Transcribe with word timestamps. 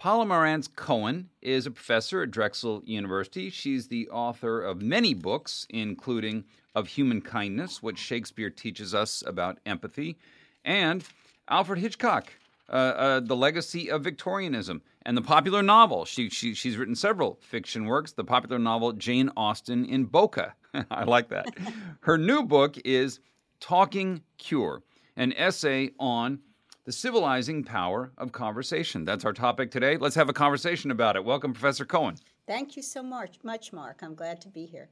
Paula 0.00 0.24
Marantz 0.24 0.66
Cohen 0.74 1.28
is 1.42 1.66
a 1.66 1.70
professor 1.70 2.22
at 2.22 2.30
Drexel 2.30 2.82
University. 2.86 3.50
She's 3.50 3.88
the 3.88 4.08
author 4.08 4.62
of 4.62 4.80
many 4.80 5.12
books, 5.12 5.66
including 5.68 6.44
Of 6.74 6.88
Human 6.88 7.20
Kindness, 7.20 7.82
What 7.82 7.98
Shakespeare 7.98 8.48
Teaches 8.48 8.94
Us 8.94 9.22
About 9.26 9.58
Empathy, 9.66 10.16
and 10.64 11.04
Alfred 11.50 11.80
Hitchcock, 11.80 12.32
uh, 12.70 12.72
uh, 12.72 13.20
The 13.20 13.36
Legacy 13.36 13.90
of 13.90 14.02
Victorianism, 14.02 14.80
and 15.04 15.18
the 15.18 15.22
popular 15.22 15.62
novel. 15.62 16.06
She, 16.06 16.30
she, 16.30 16.54
she's 16.54 16.78
written 16.78 16.94
several 16.94 17.36
fiction 17.42 17.84
works, 17.84 18.12
the 18.12 18.24
popular 18.24 18.58
novel 18.58 18.94
Jane 18.94 19.30
Austen 19.36 19.84
in 19.84 20.06
Boca. 20.06 20.54
I 20.90 21.04
like 21.04 21.28
that. 21.28 21.54
Her 22.00 22.16
new 22.16 22.44
book 22.44 22.78
is 22.86 23.20
Talking 23.60 24.22
Cure, 24.38 24.82
an 25.16 25.34
essay 25.34 25.90
on 25.98 26.38
the 26.84 26.92
civilizing 26.92 27.62
power 27.62 28.12
of 28.16 28.32
conversation. 28.32 29.04
That's 29.04 29.24
our 29.24 29.32
topic 29.32 29.70
today. 29.70 29.96
Let's 29.96 30.14
have 30.14 30.28
a 30.28 30.32
conversation 30.32 30.90
about 30.90 31.16
it. 31.16 31.24
Welcome, 31.24 31.52
Professor 31.52 31.84
Cohen. 31.84 32.16
Thank 32.46 32.76
you 32.76 32.82
so 32.82 33.02
much, 33.02 33.38
much, 33.42 33.72
Mark. 33.72 34.00
I'm 34.02 34.14
glad 34.14 34.40
to 34.42 34.48
be 34.48 34.66
here. 34.66 34.88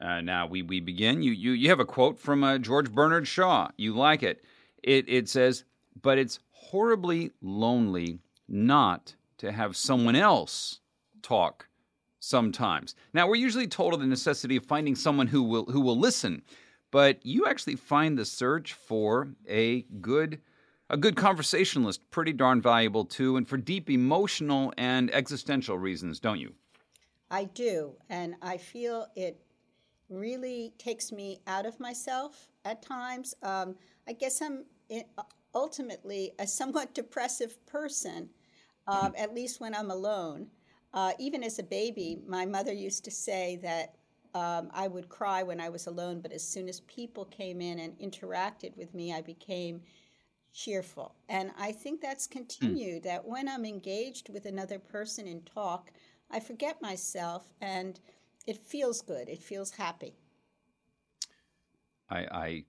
Uh, 0.00 0.20
now 0.20 0.46
we, 0.46 0.62
we 0.62 0.80
begin. 0.80 1.22
You, 1.22 1.32
you, 1.32 1.52
you 1.52 1.70
have 1.70 1.80
a 1.80 1.86
quote 1.86 2.18
from 2.18 2.44
uh, 2.44 2.58
George 2.58 2.92
Bernard 2.92 3.26
Shaw. 3.26 3.68
You 3.76 3.94
like 3.96 4.22
it. 4.22 4.44
it. 4.82 5.08
It 5.08 5.28
says, 5.28 5.64
But 6.02 6.18
it's 6.18 6.38
horribly 6.50 7.30
lonely 7.40 8.18
not 8.46 9.14
to 9.38 9.52
have 9.52 9.76
someone 9.76 10.16
else 10.16 10.80
talk 11.22 11.66
sometimes. 12.20 12.94
Now, 13.14 13.26
we're 13.26 13.36
usually 13.36 13.66
told 13.66 13.94
of 13.94 14.00
the 14.00 14.06
necessity 14.06 14.56
of 14.56 14.66
finding 14.66 14.94
someone 14.94 15.28
who 15.28 15.42
will, 15.42 15.64
who 15.64 15.80
will 15.80 15.98
listen, 15.98 16.42
but 16.90 17.24
you 17.24 17.46
actually 17.46 17.76
find 17.76 18.18
the 18.18 18.24
search 18.24 18.74
for 18.74 19.28
a 19.48 19.82
good 20.00 20.40
a 20.88 20.96
good 20.96 21.16
conversationalist 21.16 22.10
pretty 22.10 22.32
darn 22.32 22.60
valuable 22.60 23.04
too, 23.04 23.36
and 23.36 23.48
for 23.48 23.56
deep 23.56 23.90
emotional 23.90 24.72
and 24.78 25.12
existential 25.14 25.78
reasons, 25.78 26.20
don't 26.20 26.38
you? 26.38 26.54
I 27.30 27.44
do, 27.44 27.94
and 28.08 28.36
I 28.42 28.56
feel 28.56 29.06
it 29.16 29.40
really 30.08 30.72
takes 30.78 31.10
me 31.10 31.40
out 31.46 31.66
of 31.66 31.80
myself 31.80 32.48
at 32.64 32.82
times. 32.82 33.34
Um, 33.42 33.74
I 34.06 34.12
guess 34.12 34.40
I'm 34.40 34.64
ultimately 35.54 36.32
a 36.38 36.46
somewhat 36.46 36.94
depressive 36.94 37.64
person, 37.66 38.28
um, 38.86 39.12
at 39.16 39.34
least 39.34 39.60
when 39.60 39.74
I'm 39.74 39.90
alone. 39.90 40.46
Uh, 40.94 41.12
even 41.18 41.42
as 41.42 41.58
a 41.58 41.64
baby, 41.64 42.18
my 42.26 42.46
mother 42.46 42.72
used 42.72 43.04
to 43.04 43.10
say 43.10 43.58
that 43.62 43.96
um, 44.34 44.70
I 44.72 44.86
would 44.86 45.08
cry 45.08 45.42
when 45.42 45.60
I 45.60 45.68
was 45.68 45.86
alone, 45.86 46.20
but 46.20 46.30
as 46.30 46.46
soon 46.46 46.68
as 46.68 46.80
people 46.80 47.24
came 47.24 47.60
in 47.60 47.80
and 47.80 47.98
interacted 47.98 48.76
with 48.76 48.94
me, 48.94 49.12
I 49.12 49.22
became 49.22 49.80
cheerful. 50.56 51.14
And 51.28 51.50
I 51.58 51.70
think 51.70 52.00
that's 52.00 52.26
hmm. 52.26 52.32
continued, 52.32 53.02
mm. 53.02 53.04
that 53.04 53.26
when 53.26 53.48
I'm 53.48 53.64
engaged 53.64 54.30
with 54.30 54.46
another 54.46 54.78
person 54.78 55.26
in 55.26 55.42
talk, 55.42 55.92
I 56.30 56.40
forget 56.40 56.80
myself 56.80 57.52
and 57.60 58.00
it 58.46 58.56
feels 58.56 59.02
good. 59.02 59.28
It 59.28 59.42
feels 59.42 59.70
happy. 59.70 60.14
I 62.08 62.18
I, 62.18 62.64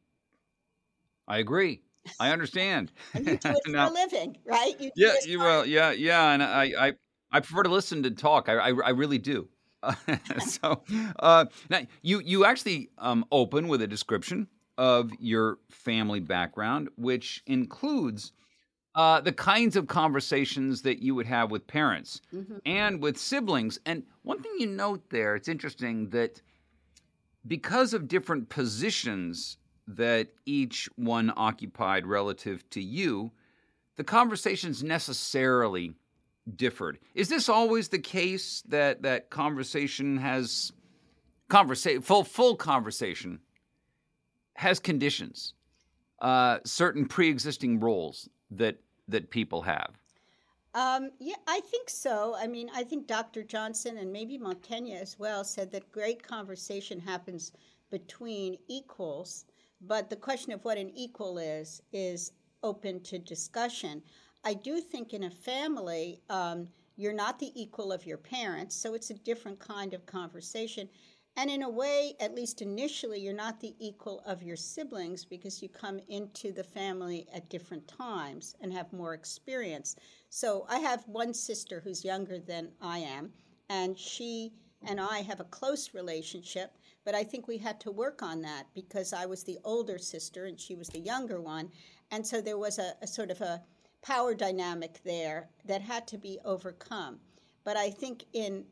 I 1.27 1.37
agree. 1.37 1.81
I 2.19 2.31
understand. 2.31 2.91
and 3.13 3.25
you 3.25 3.37
do 3.37 3.49
it 3.49 3.57
for 3.65 3.71
now, 3.71 3.89
a 3.89 3.91
living, 3.91 4.37
right? 4.45 4.79
You 4.79 4.91
yeah, 4.95 5.13
you, 5.25 5.39
well, 5.39 5.65
yeah, 5.65 5.91
yeah, 5.91 6.31
and 6.31 6.43
I, 6.43 6.73
I, 6.77 6.93
I 7.31 7.39
prefer 7.39 7.63
to 7.63 7.69
listen 7.69 8.03
to 8.03 8.11
talk. 8.11 8.49
I, 8.49 8.53
I, 8.53 8.67
I 8.69 8.89
really 8.89 9.17
do. 9.17 9.47
so 10.39 10.83
uh, 11.19 11.45
now 11.69 11.81
you 12.01 12.19
you 12.19 12.45
actually 12.45 12.89
um, 12.97 13.23
open 13.31 13.67
with 13.67 13.81
a 13.81 13.87
description 13.87 14.47
of 14.77 15.11
your 15.19 15.57
family 15.69 16.19
background, 16.19 16.89
which 16.95 17.43
includes 17.47 18.33
uh, 18.95 19.21
the 19.21 19.31
kinds 19.31 19.75
of 19.75 19.87
conversations 19.87 20.81
that 20.81 21.01
you 21.03 21.13
would 21.13 21.27
have 21.27 21.51
with 21.51 21.67
parents 21.67 22.21
mm-hmm. 22.33 22.57
and 22.65 23.01
with 23.01 23.17
siblings. 23.17 23.79
And 23.85 24.03
one 24.23 24.41
thing 24.41 24.53
you 24.57 24.67
note 24.67 25.09
there, 25.09 25.35
it's 25.35 25.47
interesting 25.47 26.09
that 26.09 26.41
because 27.45 27.93
of 27.93 28.07
different 28.07 28.49
positions 28.49 29.57
that 29.87 30.29
each 30.45 30.89
one 30.95 31.31
occupied 31.37 32.05
relative 32.05 32.67
to 32.71 32.81
you, 32.81 33.31
the 33.95 34.03
conversations 34.03 34.83
necessarily 34.83 35.93
differed. 36.55 36.99
Is 37.13 37.29
this 37.29 37.49
always 37.49 37.89
the 37.89 37.99
case 37.99 38.63
that 38.67 39.01
that 39.03 39.29
conversation 39.29 40.17
has 40.17 40.71
conversation 41.49 42.01
full 42.01 42.23
full 42.23 42.55
conversation 42.55 43.39
has 44.57 44.79
conditions, 44.79 45.53
uh, 46.19 46.57
certain 46.65 47.05
pre-existing 47.07 47.79
roles 47.79 48.27
that 48.49 48.75
that 49.07 49.29
people 49.29 49.61
have. 49.61 49.91
Um, 50.73 51.11
yeah, 51.19 51.35
I 51.47 51.61
think 51.61 51.89
so. 51.89 52.35
I 52.35 52.47
mean, 52.47 52.69
I 52.73 52.83
think 52.83 53.07
Dr. 53.07 53.43
Johnson 53.43 53.97
and 53.97 54.11
maybe 54.11 54.37
Montaigne 54.37 54.93
as 54.93 55.17
well 55.17 55.43
said 55.43 55.71
that 55.71 55.91
great 55.91 56.21
conversation 56.21 56.99
happens 56.99 57.51
between 57.89 58.57
equals, 58.67 59.45
but 59.81 60.09
the 60.09 60.15
question 60.15 60.51
of 60.51 60.65
what 60.65 60.77
an 60.77 60.91
equal 60.95 61.37
is 61.37 61.81
is 61.93 62.31
open 62.63 62.99
to 63.01 63.19
discussion. 63.19 64.01
I 64.43 64.55
do 64.55 64.81
think 64.81 65.13
in 65.13 65.23
a 65.23 65.29
family, 65.31 66.19
um, 66.29 66.67
you're 66.95 67.13
not 67.13 67.37
the 67.37 67.51
equal 67.53 67.91
of 67.91 68.07
your 68.07 68.17
parents, 68.17 68.75
so 68.75 68.95
it's 68.95 69.11
a 69.11 69.23
different 69.29 69.59
kind 69.59 69.93
of 69.93 70.05
conversation. 70.07 70.89
And 71.37 71.51
in 71.51 71.61
a 71.61 71.69
way, 71.69 72.15
at 72.19 72.33
least 72.33 72.63
initially, 72.63 73.19
you're 73.19 73.31
not 73.31 73.59
the 73.59 73.75
equal 73.77 74.23
of 74.25 74.41
your 74.41 74.55
siblings 74.55 75.23
because 75.23 75.61
you 75.61 75.69
come 75.69 75.99
into 76.09 76.51
the 76.51 76.63
family 76.63 77.27
at 77.31 77.47
different 77.47 77.87
times 77.87 78.55
and 78.59 78.73
have 78.73 78.91
more 78.91 79.13
experience. 79.13 79.95
So 80.29 80.65
I 80.67 80.79
have 80.79 81.07
one 81.07 81.35
sister 81.35 81.79
who's 81.79 82.03
younger 82.03 82.39
than 82.39 82.71
I 82.81 82.97
am, 82.97 83.31
and 83.69 83.95
she 83.95 84.51
and 84.87 84.99
I 84.99 85.19
have 85.19 85.39
a 85.39 85.43
close 85.45 85.93
relationship, 85.93 86.75
but 87.05 87.13
I 87.13 87.23
think 87.23 87.47
we 87.47 87.59
had 87.59 87.79
to 87.81 87.91
work 87.91 88.23
on 88.23 88.41
that 88.41 88.65
because 88.73 89.13
I 89.13 89.27
was 89.27 89.43
the 89.43 89.59
older 89.63 89.99
sister 89.99 90.45
and 90.45 90.59
she 90.59 90.73
was 90.73 90.89
the 90.89 90.99
younger 90.99 91.39
one. 91.39 91.69
And 92.09 92.25
so 92.25 92.41
there 92.41 92.57
was 92.57 92.79
a, 92.79 92.93
a 93.03 93.07
sort 93.07 93.29
of 93.29 93.41
a 93.41 93.61
power 94.01 94.33
dynamic 94.33 95.01
there 95.03 95.49
that 95.65 95.81
had 95.81 96.07
to 96.07 96.17
be 96.17 96.39
overcome. 96.45 97.19
But 97.63 97.77
I 97.77 97.91
think 97.91 98.25
in 98.33 98.65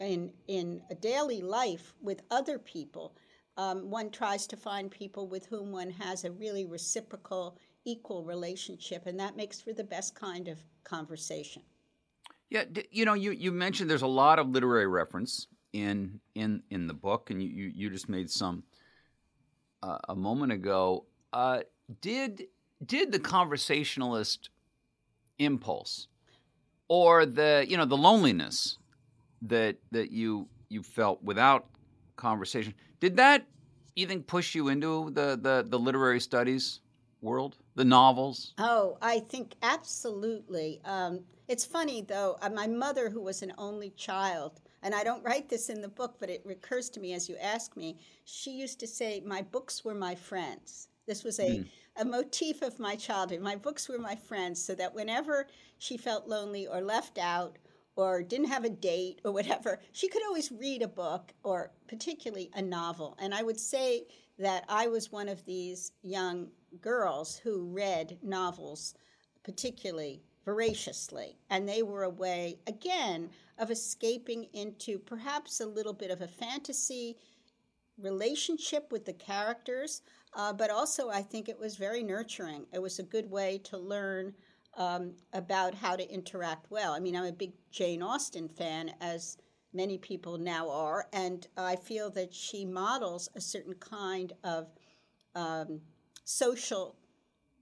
in 0.00 0.32
in 0.48 0.82
a 0.90 0.94
daily 0.94 1.40
life 1.40 1.94
with 2.02 2.22
other 2.30 2.58
people, 2.58 3.16
um, 3.56 3.90
one 3.90 4.10
tries 4.10 4.46
to 4.48 4.56
find 4.56 4.90
people 4.90 5.26
with 5.26 5.46
whom 5.46 5.72
one 5.72 5.90
has 5.90 6.24
a 6.24 6.30
really 6.30 6.64
reciprocal, 6.64 7.58
equal 7.84 8.24
relationship, 8.24 9.06
and 9.06 9.18
that 9.18 9.36
makes 9.36 9.60
for 9.60 9.72
the 9.72 9.84
best 9.84 10.14
kind 10.14 10.48
of 10.48 10.58
conversation. 10.84 11.62
Yeah, 12.50 12.64
you 12.90 13.04
know, 13.04 13.14
you, 13.14 13.32
you 13.32 13.50
mentioned 13.50 13.90
there's 13.90 14.02
a 14.02 14.06
lot 14.06 14.38
of 14.38 14.48
literary 14.48 14.86
reference 14.86 15.48
in 15.72 16.20
in 16.34 16.62
in 16.70 16.86
the 16.86 16.94
book, 16.94 17.30
and 17.30 17.42
you 17.42 17.72
you, 17.74 17.90
just 17.90 18.08
made 18.08 18.30
some 18.30 18.62
uh, 19.82 19.98
a 20.08 20.14
moment 20.14 20.52
ago. 20.52 21.06
Uh, 21.32 21.60
did 22.00 22.44
did 22.84 23.10
the 23.10 23.18
conversationalist 23.18 24.50
impulse 25.38 26.08
or 26.88 27.26
the 27.26 27.64
you 27.68 27.76
know 27.76 27.84
the 27.84 27.96
loneliness 27.96 28.78
that 29.42 29.76
that 29.90 30.10
you 30.10 30.48
you 30.68 30.82
felt 30.82 31.22
without 31.22 31.66
conversation. 32.16 32.74
Did 33.00 33.16
that 33.16 33.46
you 33.94 34.06
think 34.06 34.26
push 34.26 34.54
you 34.54 34.68
into 34.68 35.10
the 35.10 35.38
the, 35.40 35.64
the 35.68 35.78
literary 35.78 36.20
studies 36.20 36.80
world, 37.20 37.56
the 37.74 37.84
novels? 37.84 38.54
Oh, 38.58 38.98
I 39.00 39.20
think 39.20 39.54
absolutely. 39.62 40.80
Um, 40.84 41.20
it's 41.48 41.64
funny 41.64 42.02
though. 42.02 42.36
Uh, 42.42 42.50
my 42.50 42.66
mother, 42.66 43.08
who 43.10 43.22
was 43.22 43.42
an 43.42 43.52
only 43.58 43.90
child, 43.90 44.60
and 44.82 44.94
I 44.94 45.04
don't 45.04 45.24
write 45.24 45.48
this 45.48 45.68
in 45.68 45.80
the 45.80 45.88
book, 45.88 46.16
but 46.20 46.30
it 46.30 46.42
recurs 46.44 46.90
to 46.90 47.00
me 47.00 47.12
as 47.14 47.28
you 47.28 47.36
ask 47.36 47.76
me. 47.76 47.98
She 48.24 48.50
used 48.50 48.80
to 48.80 48.86
say, 48.86 49.22
My 49.24 49.42
books 49.42 49.84
were 49.84 49.94
my 49.94 50.14
friends. 50.14 50.88
This 51.06 51.22
was 51.22 51.38
a, 51.38 51.58
mm. 51.58 51.68
a 51.96 52.04
motif 52.04 52.62
of 52.62 52.78
my 52.80 52.96
childhood. 52.96 53.40
My 53.40 53.56
books 53.56 53.88
were 53.88 53.98
my 53.98 54.16
friends, 54.16 54.62
so 54.64 54.74
that 54.74 54.94
whenever 54.94 55.46
she 55.78 55.96
felt 55.96 56.26
lonely 56.26 56.66
or 56.66 56.80
left 56.80 57.18
out 57.18 57.58
or 57.96 58.22
didn't 58.22 58.48
have 58.48 58.64
a 58.64 58.70
date 58.70 59.20
or 59.24 59.32
whatever, 59.32 59.80
she 59.92 60.08
could 60.08 60.24
always 60.24 60.52
read 60.52 60.82
a 60.82 60.88
book 60.88 61.32
or 61.42 61.72
particularly 61.88 62.50
a 62.54 62.62
novel. 62.62 63.16
And 63.18 63.34
I 63.34 63.42
would 63.42 63.58
say 63.58 64.06
that 64.38 64.64
I 64.68 64.86
was 64.86 65.10
one 65.10 65.28
of 65.28 65.44
these 65.44 65.92
young 66.02 66.48
girls 66.80 67.36
who 67.36 67.64
read 67.64 68.18
novels 68.22 68.94
particularly 69.42 70.22
voraciously. 70.44 71.38
And 71.50 71.68
they 71.68 71.82
were 71.82 72.04
a 72.04 72.10
way, 72.10 72.58
again, 72.66 73.30
of 73.58 73.70
escaping 73.70 74.44
into 74.52 74.98
perhaps 74.98 75.60
a 75.60 75.66
little 75.66 75.92
bit 75.92 76.10
of 76.10 76.20
a 76.20 76.28
fantasy 76.28 77.16
relationship 77.98 78.92
with 78.92 79.04
the 79.04 79.12
characters. 79.14 80.02
Uh, 80.34 80.52
but 80.52 80.70
also, 80.70 81.08
I 81.08 81.22
think 81.22 81.48
it 81.48 81.58
was 81.58 81.76
very 81.76 82.02
nurturing. 82.02 82.66
It 82.72 82.82
was 82.82 82.98
a 82.98 83.02
good 83.02 83.30
way 83.30 83.58
to 83.64 83.78
learn 83.78 84.34
um, 84.76 85.12
about 85.32 85.74
how 85.74 85.96
to 85.96 86.08
interact 86.12 86.70
well. 86.70 86.92
I 86.92 87.00
mean, 87.00 87.16
I'm 87.16 87.24
a 87.24 87.32
big 87.32 87.52
Jane 87.70 88.02
Austen 88.02 88.48
fan, 88.48 88.92
as 89.00 89.38
many 89.72 89.98
people 89.98 90.38
now 90.38 90.70
are, 90.70 91.06
and 91.12 91.46
I 91.56 91.76
feel 91.76 92.10
that 92.10 92.32
she 92.32 92.64
models 92.64 93.28
a 93.34 93.40
certain 93.40 93.74
kind 93.74 94.32
of 94.44 94.68
um, 95.34 95.80
social 96.24 96.96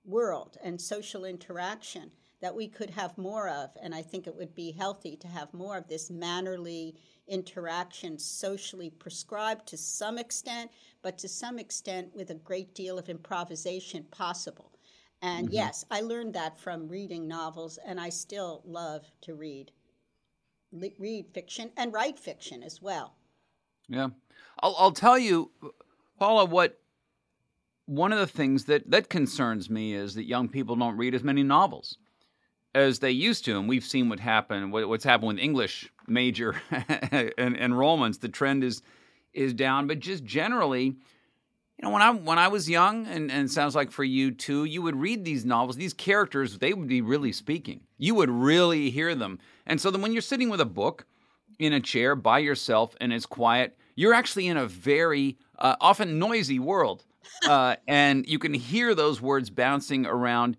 world 0.04 0.56
and 0.62 0.80
social 0.80 1.24
interaction 1.24 2.10
that 2.40 2.54
we 2.54 2.68
could 2.68 2.90
have 2.90 3.16
more 3.16 3.48
of. 3.48 3.70
And 3.82 3.94
I 3.94 4.02
think 4.02 4.26
it 4.26 4.36
would 4.36 4.54
be 4.54 4.70
healthy 4.70 5.16
to 5.16 5.28
have 5.28 5.52
more 5.54 5.78
of 5.78 5.88
this 5.88 6.10
mannerly 6.10 6.94
interaction, 7.26 8.18
socially 8.18 8.90
prescribed 8.90 9.66
to 9.68 9.76
some 9.78 10.18
extent, 10.18 10.70
but 11.02 11.16
to 11.18 11.28
some 11.28 11.58
extent 11.58 12.14
with 12.14 12.30
a 12.30 12.34
great 12.34 12.74
deal 12.74 12.98
of 12.98 13.08
improvisation 13.08 14.04
possible. 14.10 14.72
And 15.24 15.46
mm-hmm. 15.46 15.54
yes, 15.54 15.86
I 15.90 16.02
learned 16.02 16.34
that 16.34 16.58
from 16.58 16.86
reading 16.86 17.26
novels, 17.26 17.78
and 17.86 17.98
I 17.98 18.10
still 18.10 18.60
love 18.66 19.06
to 19.22 19.34
read 19.34 19.72
read 20.98 21.26
fiction 21.32 21.70
and 21.76 21.92
write 21.94 22.18
fiction 22.18 22.62
as 22.62 22.82
well. 22.82 23.14
Yeah, 23.88 24.08
I'll, 24.60 24.74
I'll 24.76 24.92
tell 24.92 25.18
you, 25.18 25.50
Paula, 26.18 26.44
what 26.44 26.78
one 27.86 28.12
of 28.12 28.18
the 28.18 28.26
things 28.26 28.66
that 28.66 28.90
that 28.90 29.08
concerns 29.08 29.70
me 29.70 29.94
is 29.94 30.14
that 30.14 30.24
young 30.24 30.46
people 30.46 30.76
don't 30.76 30.98
read 30.98 31.14
as 31.14 31.24
many 31.24 31.42
novels 31.42 31.96
as 32.74 32.98
they 32.98 33.10
used 33.10 33.46
to, 33.46 33.58
and 33.58 33.66
we've 33.66 33.84
seen 33.84 34.10
what 34.10 34.20
happened. 34.20 34.72
What, 34.72 34.90
what's 34.90 35.04
happened 35.04 35.28
with 35.28 35.38
English 35.38 35.90
major 36.06 36.60
enrollments? 36.70 38.20
The 38.20 38.28
trend 38.28 38.62
is 38.62 38.82
is 39.32 39.54
down, 39.54 39.86
but 39.86 40.00
just 40.00 40.22
generally, 40.22 40.96
you 41.78 41.82
know, 41.82 41.90
when 41.90 42.02
I 42.02 42.10
when 42.12 42.38
I 42.38 42.48
was 42.48 42.68
young, 42.70 43.06
and 43.06 43.30
and 43.30 43.50
sounds 43.50 43.74
like 43.74 43.90
for 43.90 44.04
you 44.04 44.30
too, 44.30 44.64
you 44.64 44.80
would 44.82 44.96
read 44.96 45.24
these 45.24 45.44
novels. 45.44 45.76
These 45.76 45.94
characters, 45.94 46.58
they 46.58 46.72
would 46.72 46.88
be 46.88 47.00
really 47.00 47.32
speaking. 47.32 47.80
You 47.98 48.14
would 48.14 48.30
really 48.30 48.90
hear 48.90 49.14
them, 49.14 49.38
and 49.66 49.80
so 49.80 49.90
then 49.90 50.00
when 50.00 50.12
you're 50.12 50.22
sitting 50.22 50.50
with 50.50 50.60
a 50.60 50.66
book 50.66 51.06
in 51.58 51.72
a 51.72 51.80
chair 51.80 52.14
by 52.14 52.38
yourself 52.38 52.96
and 53.00 53.12
it's 53.12 53.26
quiet, 53.26 53.76
you're 53.96 54.14
actually 54.14 54.46
in 54.46 54.56
a 54.56 54.66
very 54.66 55.36
uh, 55.58 55.76
often 55.80 56.18
noisy 56.18 56.58
world, 56.58 57.04
uh, 57.48 57.76
and 57.88 58.26
you 58.28 58.38
can 58.38 58.54
hear 58.54 58.94
those 58.94 59.20
words 59.20 59.50
bouncing 59.50 60.06
around 60.06 60.56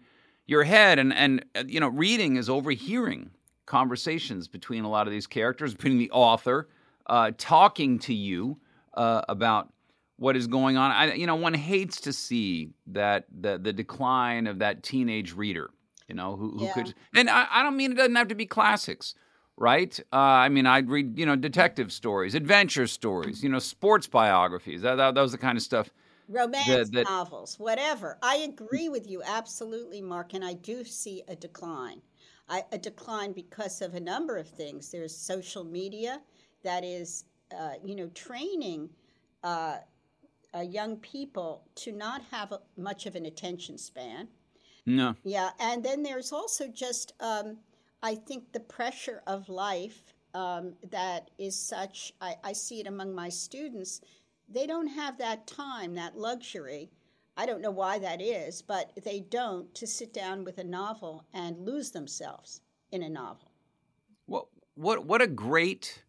your 0.48 0.64
head 0.64 1.00
and 1.00 1.14
and 1.14 1.46
uh, 1.56 1.64
you 1.68 1.80
know 1.80 1.90
reading 1.90 2.36
is 2.36 2.50
overhearing 2.50 3.32
conversations 3.66 4.48
between 4.48 4.84
a 4.84 4.90
lot 4.90 5.08
of 5.08 5.12
these 5.12 5.28
characters 5.28 5.74
between 5.74 5.98
the 5.98 6.12
author 6.12 6.68
uh, 7.08 7.32
talking 7.38 7.98
to 8.00 8.14
you 8.14 8.58
uh, 8.94 9.22
about 9.28 9.72
what 10.18 10.36
is 10.36 10.48
going 10.48 10.78
on 10.78 10.92
I, 10.92 11.14
you 11.14 11.28
know 11.28 11.36
one 11.36 11.54
hates 11.54 12.02
to 12.02 12.14
see 12.14 12.72
that 12.88 13.26
the 13.30 13.58
the 13.58 13.74
decline 13.74 14.48
of 14.48 14.60
that 14.60 14.84
teenage 14.84 15.34
reader 15.34 15.70
you 16.08 16.16
know 16.16 16.36
who, 16.36 16.58
who 16.58 16.66
yeah. 16.66 16.74
could 16.74 16.94
and 17.16 17.30
I, 17.30 17.48
I 17.50 17.64
don't 17.64 17.78
mean 17.78 17.92
it 17.92 17.96
doesn't 17.96 18.16
have 18.16 18.30
to 18.30 18.36
be 18.36 18.46
classics 18.46 19.16
right 19.58 19.98
uh, 20.12 20.16
i 20.16 20.50
mean 20.50 20.66
i'd 20.66 20.90
read 20.90 21.18
you 21.18 21.26
know 21.26 21.36
detective 21.36 21.92
stories 21.92 22.36
adventure 22.36 22.88
stories 22.88 23.44
you 23.44 23.50
know 23.50 23.60
sports 23.60 24.08
biographies 24.08 24.82
that, 24.82 24.96
that, 24.96 25.16
that 25.16 25.22
was 25.22 25.32
the 25.32 25.38
kind 25.38 25.58
of 25.58 25.64
stuff 25.64 25.90
romance 26.28 26.90
the, 26.90 27.00
the, 27.00 27.04
novels, 27.04 27.60
whatever. 27.60 28.18
I 28.22 28.38
agree 28.38 28.90
with 28.90 29.10
you 29.10 29.22
absolutely, 29.26 30.02
Mark, 30.02 30.34
and 30.34 30.44
I 30.44 30.54
do 30.54 30.84
see 30.84 31.24
a 31.28 31.36
decline. 31.36 32.02
I, 32.48 32.64
a 32.72 32.78
decline 32.78 33.32
because 33.32 33.82
of 33.82 33.96
a 33.96 34.00
number 34.00 34.38
of 34.38 34.48
things. 34.48 34.92
There's 34.92 35.16
social 35.16 35.64
media 35.64 36.22
that 36.64 36.84
is, 36.84 37.26
uh, 37.58 37.74
you 37.84 37.96
know, 37.96 38.08
training 38.10 38.90
uh, 39.44 39.78
uh, 40.56 40.62
young 40.62 40.98
people 40.98 41.64
to 41.76 41.92
not 41.92 42.22
have 42.32 42.52
a, 42.52 42.62
much 42.78 43.06
of 43.06 43.16
an 43.16 43.26
attention 43.26 43.78
span. 43.78 44.28
No. 44.86 45.16
Yeah, 45.24 45.50
and 45.60 45.84
then 45.84 46.04
there's 46.04 46.32
also 46.32 46.68
just, 46.68 47.14
um, 47.20 47.58
I 48.02 48.16
think, 48.16 48.52
the 48.52 48.60
pressure 48.60 49.22
of 49.28 49.50
life 49.50 50.14
um, 50.34 50.74
that 50.92 51.32
is 51.38 51.56
such. 51.60 52.14
I, 52.22 52.36
I 52.44 52.54
see 52.54 52.80
it 52.80 52.88
among 52.88 53.14
my 53.14 53.30
students 53.30 54.02
they 54.50 54.68
don't 54.68 54.88
have 54.88 55.18
that 55.18 55.48
time, 55.48 55.96
that 55.96 56.18
luxury. 56.18 56.92
I 57.38 57.46
don't 57.46 57.62
know 57.62 57.72
why 57.72 58.00
that 58.00 58.22
is, 58.22 58.62
but 58.62 58.92
they 59.04 59.20
don't 59.20 59.74
to 59.76 59.88
sit 59.88 60.14
down 60.14 60.44
with 60.44 60.58
a 60.58 60.64
novel 60.64 61.26
and 61.34 61.60
lose 61.60 61.92
themselves 61.92 62.62
in 62.92 63.04
a 63.04 63.10
novel. 63.10 63.52
What 64.26 64.48
what 64.76 65.06
what 65.06 65.22
a 65.22 65.28
great 65.28 66.04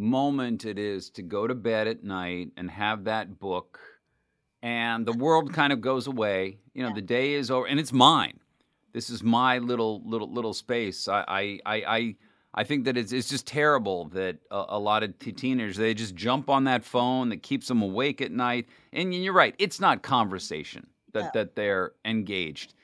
moment 0.00 0.64
it 0.64 0.78
is 0.78 1.10
to 1.10 1.22
go 1.22 1.46
to 1.46 1.54
bed 1.54 1.86
at 1.86 2.02
night 2.02 2.50
and 2.56 2.70
have 2.70 3.04
that 3.04 3.38
book 3.38 3.78
and 4.62 5.06
the 5.06 5.12
world 5.12 5.52
kind 5.52 5.72
of 5.72 5.80
goes 5.80 6.06
away. 6.06 6.58
You 6.74 6.82
know, 6.82 6.88
yeah. 6.88 6.94
the 6.94 7.02
day 7.02 7.32
is 7.34 7.50
over 7.50 7.66
and 7.66 7.80
it's 7.80 7.92
mine. 7.92 8.38
This 8.92 9.10
is 9.10 9.22
my 9.22 9.58
little 9.58 10.02
little 10.04 10.32
little 10.32 10.52
space. 10.52 11.08
I 11.08 11.24
I 11.26 11.58
I, 11.64 11.76
I 11.86 12.16
I 12.52 12.64
think 12.64 12.84
that 12.84 12.96
it's, 12.96 13.12
it's 13.12 13.28
just 13.28 13.46
terrible 13.46 14.06
that 14.06 14.38
a, 14.50 14.64
a, 14.70 14.78
lot 14.78 15.04
of 15.04 15.16
teenagers 15.20 15.76
they 15.76 15.94
just 15.94 16.16
jump 16.16 16.50
on 16.50 16.64
that 16.64 16.84
phone 16.84 17.28
that 17.28 17.44
keeps 17.44 17.68
them 17.68 17.80
awake 17.80 18.20
at 18.20 18.32
night. 18.32 18.66
And 18.92 19.14
you're 19.14 19.32
right, 19.32 19.54
it's 19.58 19.78
not 19.78 20.02
conversation 20.02 20.88
that 21.12 21.24
yeah. 21.24 21.30
that 21.34 21.54
they're 21.54 21.92
engaged 22.04 22.74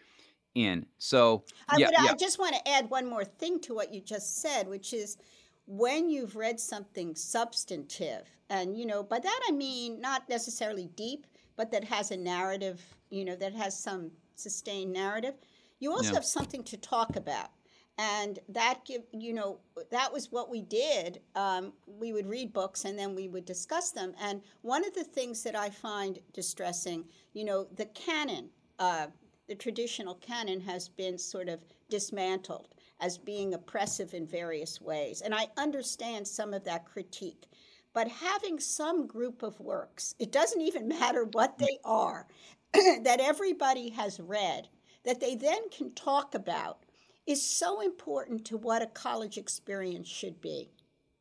in. 0.55 0.87
So 0.99 1.45
I, 1.69 1.79
yeah, 1.79 1.91
yeah. 1.93 2.12
I 2.12 2.14
just 2.14 2.38
want 2.38 2.55
to 2.55 2.69
add 2.69 2.88
one 2.91 3.09
more 3.09 3.25
thing 3.25 3.61
to 3.62 3.75
what 3.75 3.93
you 3.93 4.00
just 4.00 4.41
said, 4.41 4.69
which 4.69 4.93
is 4.93 5.19
when 5.67 6.09
you've 6.09 6.37
read 6.37 6.61
something 6.61 7.15
substantive, 7.15 8.29
and 8.49 8.79
you 8.79 8.87
know 8.87 9.03
by 9.03 9.19
that 9.19 9.41
I 9.49 9.53
mean 9.53 10.01
not 10.01 10.29
necessarily 10.29 10.89
deep, 10.97 11.27
but 11.57 11.71
that 11.73 11.85
has 11.85 12.11
a 12.11 12.17
narrative, 12.17 12.83
you 13.11 13.25
know, 13.25 13.37
that 13.37 13.55
has 13.55 13.79
some 13.79 14.11
sustained 14.37 14.93
narrative. 14.93 15.35
You 15.81 15.93
also 15.93 16.15
have 16.15 16.25
something 16.25 16.63
to 16.65 16.77
talk 16.77 17.17
about. 17.17 17.51
And 17.99 18.39
that 18.51 18.85
give 18.85 19.03
you 19.13 19.33
know 19.33 19.59
that 19.91 20.13
was 20.13 20.31
what 20.31 20.51
we 20.51 20.61
did 20.61 21.21
um, 21.35 21.73
we 21.87 22.13
would 22.13 22.27
read 22.27 22.53
books 22.53 22.85
and 22.85 22.99
then 22.99 23.15
we 23.15 23.29
would 23.29 23.47
discuss 23.47 23.91
them. 23.91 24.15
And 24.21 24.43
one 24.61 24.87
of 24.87 24.93
the 24.95 25.05
things 25.05 25.43
that 25.45 25.57
i 25.57 25.71
find 25.71 26.19
distressing 26.35 27.07
you 27.33 27.45
know 27.45 27.67
the 27.77 27.87
canon 27.87 28.51
uh, 28.79 29.07
the 29.49 29.55
traditional 29.55 30.17
canon 30.17 30.61
has 30.61 30.89
been 30.89 31.17
sort 31.17 31.49
of 31.49 31.61
dismantled 31.89 32.75
as 33.00 33.19
being 33.19 33.55
oppressive 33.55 34.15
in 34.15 34.26
various 34.26 34.81
ways 34.81 35.21
and 35.21 35.35
i 35.35 35.47
understand 35.57 36.26
some 36.26 36.53
of 36.55 36.65
that 36.65 36.85
critique 36.87 37.47
but 37.93 38.09
having 38.09 38.61
some 38.61 39.07
group 39.07 39.43
of 39.43 39.59
works 39.61 40.15
it 40.19 40.33
doesn't 40.33 40.61
even 40.61 40.88
matter 41.00 41.25
what 41.33 41.59
they 41.59 41.79
are 41.85 42.26
that 43.03 43.21
everybody 43.21 43.91
has 43.91 44.21
read 44.21 44.69
that 45.07 45.21
they 45.21 45.37
then 45.37 45.69
can 45.71 45.93
talk 45.93 46.35
about 46.35 46.81
is 47.26 47.43
so 47.43 47.81
important 47.81 48.45
to 48.45 48.57
what 48.57 48.83
a 48.83 48.87
college 48.87 49.38
experience 49.38 50.09
should 50.09 50.41
be. 50.41 50.71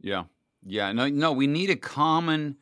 Yeah. 0.02 0.26
Yeah. 0.64 0.92
No, 0.92 1.08
no, 1.08 1.32
we 1.32 1.48
need 1.48 1.70
a 1.70 1.76
common 1.76 2.58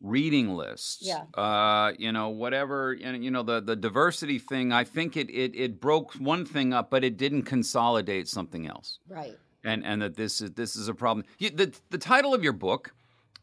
reading 0.00 0.54
lists 0.56 0.98
Yeah. 1.02 1.24
Uh, 1.34 1.92
you 1.98 2.12
know, 2.12 2.30
whatever, 2.30 2.92
and 2.92 3.22
you 3.24 3.30
know, 3.30 3.42
the, 3.42 3.60
the 3.60 3.76
diversity 3.76 4.38
thing, 4.38 4.72
I 4.72 4.84
think 4.84 5.16
it, 5.16 5.30
it, 5.30 5.54
it 5.54 5.80
broke 5.80 6.14
one 6.14 6.44
thing 6.44 6.72
up, 6.72 6.90
but 6.90 7.04
it 7.04 7.16
didn't 7.16 7.42
consolidate 7.42 8.28
something 8.28 8.66
else. 8.66 8.98
Right. 9.08 9.38
And, 9.62 9.84
and 9.84 10.00
that 10.00 10.16
this 10.16 10.40
is, 10.40 10.52
this 10.52 10.74
is 10.76 10.88
a 10.88 10.94
problem. 10.94 11.26
You, 11.38 11.50
the, 11.50 11.74
the 11.90 11.98
title 11.98 12.32
of 12.32 12.42
your 12.42 12.54
book, 12.54 12.94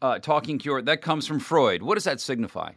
uh, 0.02 0.20
Talking 0.20 0.58
Cure, 0.58 0.82
that 0.82 1.02
comes 1.02 1.28
from 1.28 1.40
Freud. 1.40 1.84
What 1.84 1.96
does 1.96 2.06
that 2.06 2.20
signify? 2.20 2.72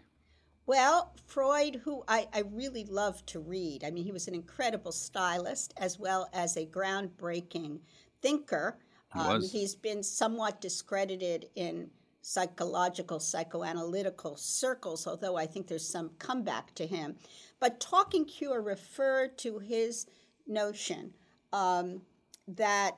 Well, 0.67 1.15
Freud, 1.27 1.81
who 1.83 2.05
I, 2.07 2.29
I 2.33 2.43
really 2.53 2.85
love 2.85 3.25
to 3.27 3.41
read, 3.41 3.83
I 3.83 3.91
mean, 3.91 4.05
he 4.05 4.13
was 4.13 4.29
an 4.29 4.35
incredible 4.35 4.93
stylist 4.93 5.73
as 5.79 5.99
well 5.99 6.29
as 6.33 6.57
a 6.57 6.67
groundbreaking 6.67 7.81
thinker. 8.21 8.79
He 9.13 9.19
um, 9.19 9.43
he's 9.43 9.75
been 9.75 10.05
somewhat 10.05 10.61
discredited 10.61 11.47
in 11.57 11.91
psychological, 12.23 13.19
psychoanalytical 13.19 14.39
circles, 14.39 15.07
although 15.07 15.37
I 15.37 15.47
think 15.47 15.67
there's 15.67 15.89
some 15.89 16.11
comeback 16.19 16.75
to 16.75 16.87
him. 16.87 17.17
But 17.59 17.81
Talking 17.81 18.25
Cure 18.25 18.61
referred 18.61 19.39
to 19.39 19.59
his 19.59 20.07
notion 20.47 21.15
um, 21.53 22.03
that 22.49 22.97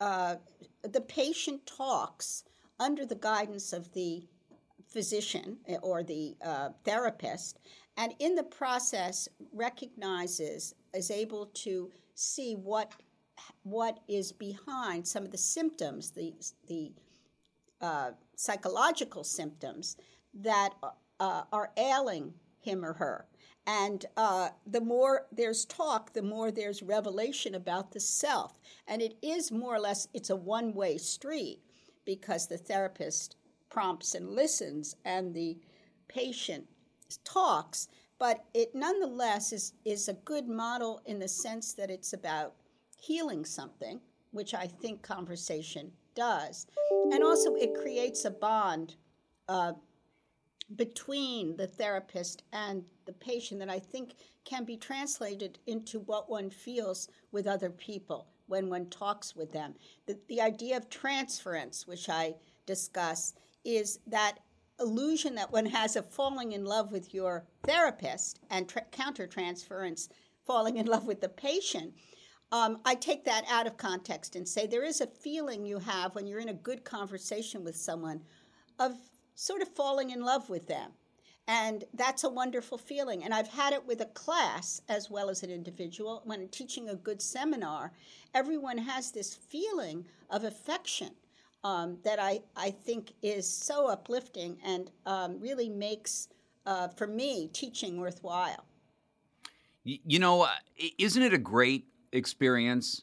uh, 0.00 0.36
the 0.82 1.00
patient 1.00 1.66
talks 1.66 2.44
under 2.80 3.06
the 3.06 3.14
guidance 3.14 3.72
of 3.72 3.92
the 3.92 4.26
physician 4.86 5.58
eh, 5.68 5.76
or 5.82 6.02
the 6.02 6.36
uh, 6.44 6.70
therapist, 6.84 7.58
and 7.96 8.14
in 8.18 8.34
the 8.34 8.42
process 8.42 9.28
recognizes, 9.52 10.74
is 10.94 11.10
able 11.10 11.46
to 11.46 11.90
see 12.14 12.54
what 12.54 12.92
what 13.64 13.98
is 14.08 14.30
behind 14.30 15.06
some 15.06 15.24
of 15.24 15.30
the 15.30 15.38
symptoms, 15.38 16.10
the 16.10 16.32
the 16.68 16.92
uh, 17.80 18.12
psychological 18.36 19.24
symptoms 19.24 19.96
that 20.34 20.70
uh, 21.20 21.42
are 21.52 21.70
ailing 21.76 22.34
him 22.60 22.84
or 22.84 22.94
her. 22.94 23.26
And 23.66 24.04
uh, 24.16 24.50
the 24.66 24.80
more 24.80 25.26
there's 25.32 25.64
talk, 25.64 26.12
the 26.12 26.22
more 26.22 26.50
there's 26.50 26.82
revelation 26.82 27.54
about 27.54 27.92
the 27.92 28.00
self. 28.00 28.58
And 28.86 29.00
it 29.00 29.16
is 29.22 29.50
more 29.50 29.74
or 29.74 29.80
less, 29.80 30.08
it's 30.12 30.30
a 30.30 30.36
one 30.36 30.74
way 30.74 30.98
street 30.98 31.60
because 32.04 32.46
the 32.46 32.58
therapist 32.58 33.36
prompts 33.70 34.14
and 34.14 34.30
listens 34.30 34.96
and 35.04 35.34
the 35.34 35.58
patient 36.08 36.66
talks. 37.24 37.88
But 38.18 38.44
it 38.52 38.74
nonetheless 38.74 39.52
is, 39.52 39.72
is 39.84 40.08
a 40.08 40.14
good 40.14 40.46
model 40.46 41.00
in 41.06 41.18
the 41.18 41.28
sense 41.28 41.72
that 41.74 41.90
it's 41.90 42.12
about 42.12 42.54
healing 43.00 43.44
something, 43.44 44.00
which 44.30 44.54
I 44.54 44.66
think 44.66 45.02
conversation 45.02 45.90
does. 46.14 46.66
And 47.12 47.22
also, 47.22 47.54
it 47.54 47.74
creates 47.74 48.24
a 48.24 48.30
bond 48.30 48.96
uh, 49.48 49.72
between 50.76 51.56
the 51.56 51.66
therapist 51.66 52.42
and 52.52 52.84
the 53.04 53.12
patient 53.12 53.60
that 53.60 53.70
I 53.70 53.78
think 53.78 54.14
can 54.44 54.64
be 54.64 54.76
translated 54.76 55.58
into 55.66 56.00
what 56.00 56.30
one 56.30 56.50
feels 56.50 57.08
with 57.32 57.46
other 57.46 57.70
people 57.70 58.26
when 58.46 58.68
one 58.68 58.88
talks 58.90 59.34
with 59.34 59.52
them. 59.52 59.74
The, 60.06 60.18
the 60.28 60.40
idea 60.40 60.76
of 60.76 60.90
transference, 60.90 61.86
which 61.86 62.08
I 62.08 62.34
discuss, 62.66 63.34
is 63.64 63.98
that 64.06 64.38
illusion 64.80 65.34
that 65.36 65.52
one 65.52 65.66
has 65.66 65.96
of 65.96 66.10
falling 66.10 66.52
in 66.52 66.64
love 66.64 66.92
with 66.92 67.14
your 67.14 67.44
therapist 67.64 68.40
and 68.50 68.68
tra- 68.68 68.84
countertransference, 68.92 70.08
falling 70.46 70.76
in 70.76 70.86
love 70.86 71.06
with 71.06 71.20
the 71.20 71.28
patient. 71.28 71.94
Um, 72.54 72.78
I 72.84 72.94
take 72.94 73.24
that 73.24 73.44
out 73.50 73.66
of 73.66 73.76
context 73.76 74.36
and 74.36 74.46
say 74.46 74.68
there 74.68 74.84
is 74.84 75.00
a 75.00 75.08
feeling 75.08 75.66
you 75.66 75.80
have 75.80 76.14
when 76.14 76.24
you're 76.24 76.38
in 76.38 76.50
a 76.50 76.54
good 76.54 76.84
conversation 76.84 77.64
with 77.64 77.74
someone 77.74 78.20
of 78.78 78.92
sort 79.34 79.60
of 79.60 79.66
falling 79.66 80.10
in 80.10 80.20
love 80.20 80.48
with 80.48 80.68
them. 80.68 80.92
And 81.48 81.82
that's 81.94 82.22
a 82.22 82.28
wonderful 82.28 82.78
feeling. 82.78 83.24
And 83.24 83.34
I've 83.34 83.48
had 83.48 83.72
it 83.72 83.84
with 83.84 84.02
a 84.02 84.06
class 84.06 84.80
as 84.88 85.10
well 85.10 85.30
as 85.30 85.42
an 85.42 85.50
individual. 85.50 86.22
When 86.26 86.46
teaching 86.46 86.90
a 86.90 86.94
good 86.94 87.20
seminar, 87.20 87.90
everyone 88.34 88.78
has 88.78 89.10
this 89.10 89.34
feeling 89.34 90.04
of 90.30 90.44
affection 90.44 91.10
um, 91.64 91.98
that 92.04 92.20
I, 92.20 92.42
I 92.54 92.70
think 92.70 93.14
is 93.20 93.52
so 93.52 93.88
uplifting 93.88 94.58
and 94.64 94.92
um, 95.06 95.40
really 95.40 95.68
makes, 95.68 96.28
uh, 96.66 96.86
for 96.86 97.08
me, 97.08 97.48
teaching 97.48 97.98
worthwhile. 97.98 98.64
You 99.82 100.20
know, 100.20 100.42
uh, 100.42 100.50
isn't 100.98 101.20
it 101.22 101.34
a 101.34 101.38
great 101.38 101.88
experience 102.14 103.02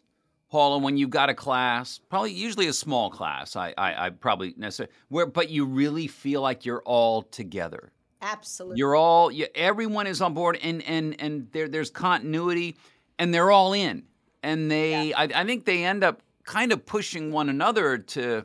Paula, 0.52 0.80
when 0.80 0.98
you've 0.98 1.10
got 1.10 1.30
a 1.30 1.34
class, 1.34 1.98
probably 2.10 2.34
usually 2.34 2.68
a 2.68 2.74
small 2.74 3.10
class, 3.10 3.56
I, 3.56 3.74
I, 3.78 4.08
I 4.08 4.10
probably 4.10 4.54
necessarily 4.58 4.94
where, 5.08 5.26
but 5.26 5.50
you 5.50 5.66
really 5.66 6.08
feel 6.08 6.42
like 6.42 6.66
you're 6.66 6.84
all 6.84 7.22
together. 7.22 7.94
Absolutely, 8.22 8.78
you're 8.78 8.94
all. 8.94 9.32
You, 9.32 9.48
everyone 9.56 10.08
is 10.08 10.22
on 10.22 10.34
board, 10.34 10.60
and 10.62 10.84
and 10.84 11.16
and 11.20 11.48
there, 11.54 11.70
there's 11.70 11.90
continuity, 11.90 12.76
and 13.18 13.34
they're 13.34 13.50
all 13.50 13.72
in, 13.72 14.04
and 14.44 14.70
they. 14.70 15.08
Yeah. 15.08 15.20
I, 15.20 15.30
I 15.34 15.46
think 15.46 15.64
they 15.64 15.86
end 15.86 16.04
up 16.04 16.22
kind 16.44 16.74
of 16.74 16.86
pushing 16.86 17.32
one 17.32 17.48
another 17.48 17.98
to 17.98 18.44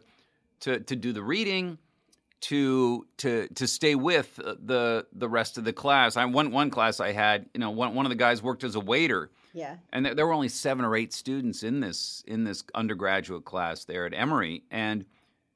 to 0.60 0.78
to 0.78 0.96
do 0.96 1.12
the 1.12 1.24
reading, 1.24 1.76
to 2.42 3.04
to 3.18 3.48
to 3.48 3.66
stay 3.66 3.96
with 3.96 4.36
the 4.36 5.06
the 5.12 5.28
rest 5.28 5.58
of 5.58 5.64
the 5.64 5.72
class. 5.72 6.16
I 6.16 6.24
one 6.26 6.52
one 6.52 6.70
class 6.70 7.00
I 7.00 7.10
had, 7.10 7.46
you 7.52 7.58
know, 7.58 7.70
one 7.70 7.96
one 7.96 8.06
of 8.06 8.10
the 8.10 8.16
guys 8.16 8.44
worked 8.44 8.62
as 8.62 8.76
a 8.76 8.80
waiter 8.80 9.30
yeah. 9.56 9.76
And 9.90 10.04
there, 10.04 10.14
there 10.14 10.26
were 10.26 10.34
only 10.34 10.50
seven 10.50 10.84
or 10.84 10.94
eight 10.94 11.14
students 11.14 11.62
in 11.62 11.80
this 11.80 12.22
in 12.26 12.44
this 12.44 12.62
undergraduate 12.74 13.46
class 13.46 13.84
there 13.84 14.04
at 14.04 14.12
Emory, 14.12 14.64
and 14.70 15.06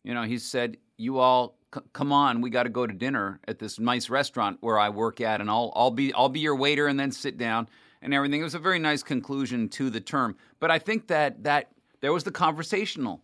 you 0.04 0.14
know 0.14 0.22
he 0.22 0.38
said, 0.38 0.78
"You 0.96 1.18
all 1.18 1.58
c- 1.74 1.82
come 1.92 2.10
on, 2.10 2.40
we 2.40 2.48
got 2.48 2.62
to 2.62 2.70
go 2.70 2.86
to 2.86 2.94
dinner 2.94 3.40
at 3.46 3.58
this 3.58 3.78
nice 3.78 4.08
restaurant 4.08 4.56
where 4.62 4.78
I 4.78 4.88
work 4.88 5.20
at, 5.20 5.42
and 5.42 5.50
I'll 5.50 5.70
I'll 5.76 5.90
be 5.90 6.14
I'll 6.14 6.30
be 6.30 6.40
your 6.40 6.56
waiter, 6.56 6.86
and 6.86 6.98
then 6.98 7.12
sit 7.12 7.36
down 7.36 7.68
and 8.00 8.14
everything." 8.14 8.40
It 8.40 8.44
was 8.44 8.54
a 8.54 8.58
very 8.58 8.78
nice 8.78 9.02
conclusion 9.02 9.68
to 9.68 9.90
the 9.90 10.00
term, 10.00 10.34
but 10.60 10.70
I 10.70 10.78
think 10.78 11.08
that 11.08 11.44
that 11.44 11.70
there 12.00 12.14
was 12.14 12.24
the 12.24 12.30
conversational 12.30 13.20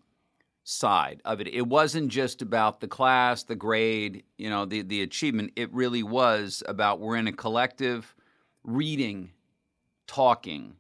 side 0.62 1.22
of 1.24 1.40
it. 1.40 1.48
It 1.48 1.66
wasn't 1.66 2.08
just 2.08 2.42
about 2.42 2.80
the 2.80 2.88
class, 2.88 3.44
the 3.44 3.56
grade, 3.56 4.24
you 4.36 4.50
know, 4.50 4.66
the 4.66 4.82
the 4.82 5.00
achievement. 5.00 5.54
It 5.56 5.72
really 5.72 6.02
was 6.02 6.62
about 6.68 7.00
we're 7.00 7.16
in 7.16 7.28
a 7.28 7.32
collective 7.32 8.14
reading 8.62 9.30
talking 10.06 10.76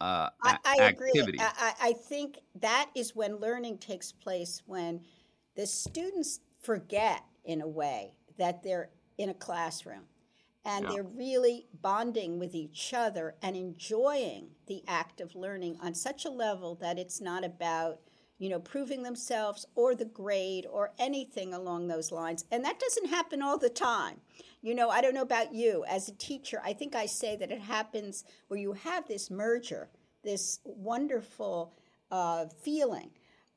uh, 0.00 0.28
I, 0.42 0.58
I 0.64 0.80
activity. 0.82 1.38
Agree. 1.38 1.38
I, 1.40 1.72
I 1.80 1.92
think 1.92 2.38
that 2.60 2.90
is 2.94 3.16
when 3.16 3.36
learning 3.36 3.78
takes 3.78 4.12
place 4.12 4.62
when 4.66 5.00
the 5.56 5.66
students 5.66 6.40
forget, 6.60 7.24
in 7.44 7.62
a 7.62 7.66
way, 7.66 8.12
that 8.38 8.62
they're 8.62 8.90
in 9.16 9.28
a 9.28 9.34
classroom 9.34 10.04
and 10.64 10.84
yeah. 10.84 10.90
they're 10.92 11.02
really 11.02 11.66
bonding 11.82 12.38
with 12.38 12.54
each 12.54 12.94
other 12.94 13.34
and 13.42 13.56
enjoying 13.56 14.48
the 14.66 14.82
act 14.86 15.20
of 15.20 15.34
learning 15.34 15.76
on 15.82 15.94
such 15.94 16.24
a 16.24 16.30
level 16.30 16.76
that 16.76 16.98
it's 16.98 17.20
not 17.20 17.44
about 17.44 17.98
you 18.38 18.48
know 18.48 18.60
proving 18.60 19.02
themselves 19.02 19.66
or 19.74 19.94
the 19.94 20.04
grade 20.04 20.66
or 20.70 20.92
anything 20.98 21.54
along 21.54 21.88
those 21.88 22.12
lines 22.12 22.44
and 22.52 22.64
that 22.64 22.78
doesn't 22.78 23.08
happen 23.08 23.42
all 23.42 23.58
the 23.58 23.68
time 23.68 24.20
you 24.62 24.74
know, 24.74 24.90
I 24.90 25.00
don't 25.00 25.14
know 25.14 25.22
about 25.22 25.54
you. 25.54 25.84
As 25.88 26.08
a 26.08 26.14
teacher, 26.14 26.60
I 26.64 26.72
think 26.72 26.94
I 26.94 27.06
say 27.06 27.36
that 27.36 27.50
it 27.50 27.60
happens 27.60 28.24
where 28.48 28.58
you 28.58 28.72
have 28.72 29.06
this 29.06 29.30
merger, 29.30 29.88
this 30.24 30.60
wonderful 30.64 31.72
uh, 32.10 32.46
feeling, 32.62 33.10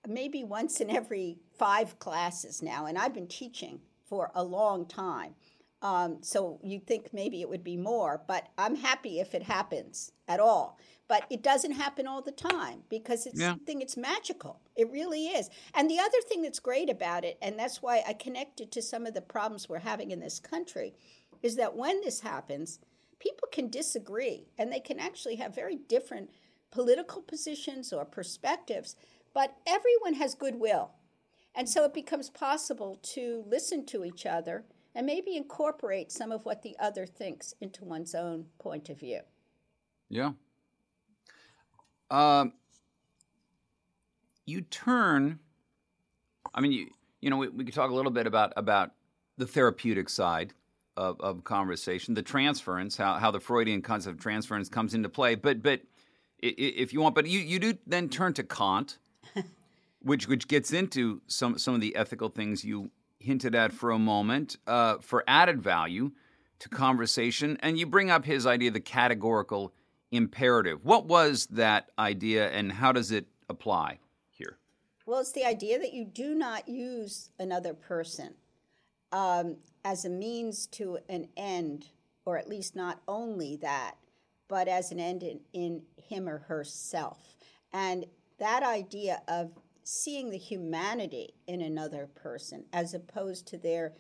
maybe 0.08 0.44
once 0.44 0.80
in 0.80 0.90
every 0.90 1.40
five 1.58 1.98
classes 2.00 2.62
now. 2.62 2.86
And 2.86 2.98
I've 2.98 3.14
been 3.14 3.28
teaching 3.28 3.82
for 4.04 4.32
a 4.36 4.44
long 4.44 4.86
time. 4.86 5.36
Um, 5.82 6.20
so 6.22 6.60
you'd 6.64 6.86
think 6.86 7.12
maybe 7.12 7.42
it 7.42 7.50
would 7.50 7.64
be 7.64 7.78
more, 7.78 8.22
but 8.28 8.48
I'm 8.58 8.76
happy 8.76 9.20
if 9.20 9.34
it 9.34 9.44
happens 9.44 10.12
at 10.28 10.40
all. 10.40 10.78
But 11.08 11.26
it 11.30 11.42
doesn't 11.42 11.74
happen 11.74 12.08
all 12.08 12.22
the 12.22 12.32
time 12.32 12.84
because 12.90 13.26
it's 13.26 13.40
yeah. 13.40 13.50
something 13.50 13.82
it's 13.82 13.98
magical. 13.98 14.62
It 14.76 14.90
really 14.92 15.28
is. 15.28 15.50
And 15.74 15.90
the 15.90 16.00
other 16.00 16.22
thing 16.28 16.42
that's 16.42 16.60
great 16.60 16.90
about 16.90 17.26
it 17.26 17.38
and 17.42 17.58
that's 17.58 17.82
why 17.82 18.04
i 18.08 18.14
connected 18.14 18.72
to 18.72 18.82
some 18.82 19.06
of 19.06 19.14
the 19.14 19.22
problems 19.22 19.68
we're 19.68 19.80
having 19.80 20.12
in 20.12 20.20
this 20.20 20.40
country 20.40 20.94
is 21.42 21.56
that 21.56 21.76
when 21.76 22.00
this 22.02 22.22
happens 22.22 22.80
people 23.20 23.48
can 23.52 23.70
disagree 23.70 24.48
and 24.58 24.72
they 24.72 24.80
can 24.80 25.00
actually 25.00 25.36
have 25.36 25.54
very 25.54 25.76
different 25.76 26.30
political 26.72 27.22
positions 27.22 27.92
or 27.92 28.06
perspectives 28.06 28.96
but 29.34 29.58
everyone 29.66 30.16
has 30.16 30.36
goodwill. 30.36 30.92
And 31.54 31.70
so 31.70 31.84
it 31.84 31.94
becomes 31.94 32.30
possible 32.30 33.00
to 33.04 33.44
listen 33.48 33.86
to 33.88 34.06
each 34.06 34.26
other 34.26 34.64
and 34.94 35.06
maybe 35.06 35.36
incorporate 35.36 36.12
some 36.12 36.32
of 36.32 36.46
what 36.46 36.62
the 36.62 36.76
other 36.80 37.06
thinks 37.06 37.54
into 37.62 37.86
one's 37.86 38.16
own 38.16 38.46
point 38.60 38.90
of 38.90 39.00
view 39.00 39.22
yeah 40.10 40.32
um, 42.12 42.54
you 44.46 44.62
turn. 44.62 45.40
I 46.54 46.62
mean, 46.62 46.74
you 46.74 46.88
you 47.22 47.30
know, 47.30 47.38
we, 47.38 47.48
we 47.48 47.64
could 47.64 47.74
talk 47.74 47.90
a 47.90 47.94
little 47.94 48.12
bit 48.12 48.28
about 48.28 48.54
about 48.58 48.92
the 49.38 49.48
therapeutic 49.48 50.10
side 50.10 50.54
of, 50.98 51.20
of 51.22 51.44
conversation, 51.44 52.14
the 52.14 52.22
transference, 52.22 52.98
how 52.98 53.14
how 53.16 53.32
the 53.32 53.40
Freudian 53.40 53.82
concept 53.82 54.18
of 54.18 54.22
transference 54.22 54.70
comes 54.70 54.94
into 54.94 55.10
play. 55.10 55.36
But 55.36 55.64
but 55.64 55.82
if 56.40 56.92
you 56.92 57.02
want, 57.02 57.16
but 57.16 57.26
you 57.26 57.40
you 57.40 57.60
do 57.60 57.78
then 57.88 58.10
turn 58.10 58.34
to 58.34 58.44
Kant, 58.44 58.98
which 60.02 60.28
which 60.28 60.48
gets 60.50 60.74
into 60.74 61.22
some 61.28 61.58
some 61.58 61.74
of 61.74 61.82
the 61.82 61.96
ethical 61.96 62.28
things 62.28 62.66
you 62.66 62.92
hinted 63.22 63.56
at 63.56 63.72
for 63.72 63.92
a 63.92 64.00
moment 64.00 64.58
uh, 64.68 64.98
for 65.00 65.24
added 65.28 65.62
value 65.62 66.12
to 66.60 66.70
conversation, 66.70 67.58
and 67.62 67.78
you 67.80 67.86
bring 67.86 68.12
up 68.12 68.26
his 68.26 68.46
idea 68.46 68.72
the 68.72 68.80
categorical 68.80 69.74
imperative. 70.12 70.84
What 70.84 71.06
was 71.06 71.48
that 71.48 71.92
idea 71.98 72.50
and 72.52 72.72
how 72.72 72.92
does 72.92 73.12
it 73.12 73.26
apply 73.50 74.00
here? 74.30 74.58
Well, 75.06 75.20
it's 75.20 75.32
the 75.32 75.46
idea 75.46 75.80
that 75.80 75.94
you 75.94 76.06
do 76.06 76.36
not 76.36 76.68
use 76.68 77.32
another 77.40 77.74
person 77.74 78.36
um, 79.12 79.58
as 79.84 80.06
a 80.06 80.10
means 80.10 80.68
to 80.68 81.00
an 81.10 81.28
end, 81.36 81.88
or 82.26 82.38
at 82.38 82.48
least 82.48 82.76
not 82.76 83.02
only 83.08 83.56
that, 83.58 83.96
but 84.48 84.68
as 84.68 84.92
an 84.92 85.00
end 85.00 85.24
in, 85.24 85.40
in 85.54 85.82
him 85.96 86.28
or 86.28 86.40
herself. 86.40 87.18
And 87.74 88.06
that 88.38 88.64
idea 88.64 89.22
of 89.28 89.52
seeing 89.84 90.30
the 90.30 90.38
humanity 90.38 91.34
in 91.48 91.62
another 91.62 92.08
person 92.08 92.66
as 92.72 92.94
opposed 92.94 93.48
to 93.48 93.58
their 93.58 93.94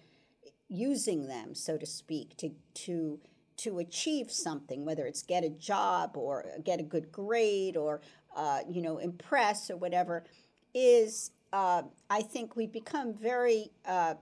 using 0.67 1.27
them, 1.27 1.53
so 1.53 1.77
to 1.77 1.85
speak, 1.85 2.37
to, 2.37 2.51
to 2.73 3.19
to 3.57 3.77
achieve 3.77 4.31
something, 4.31 4.85
whether 4.85 5.05
it's 5.05 5.21
get 5.21 5.43
a 5.43 5.49
job 5.49 6.17
or 6.17 6.45
get 6.63 6.79
a 6.79 6.83
good 6.83 7.11
grade 7.11 7.77
or 7.77 8.01
uh, 8.35 8.61
you 8.67 8.81
know 8.81 8.97
impress 8.97 9.69
or 9.69 9.77
whatever, 9.77 10.23
is 10.73 11.31
uh, 11.53 11.83
I 12.09 12.21
think 12.21 12.55
we've 12.55 12.71
become 12.71 13.13
very 13.13 13.71
uh, 13.85 14.15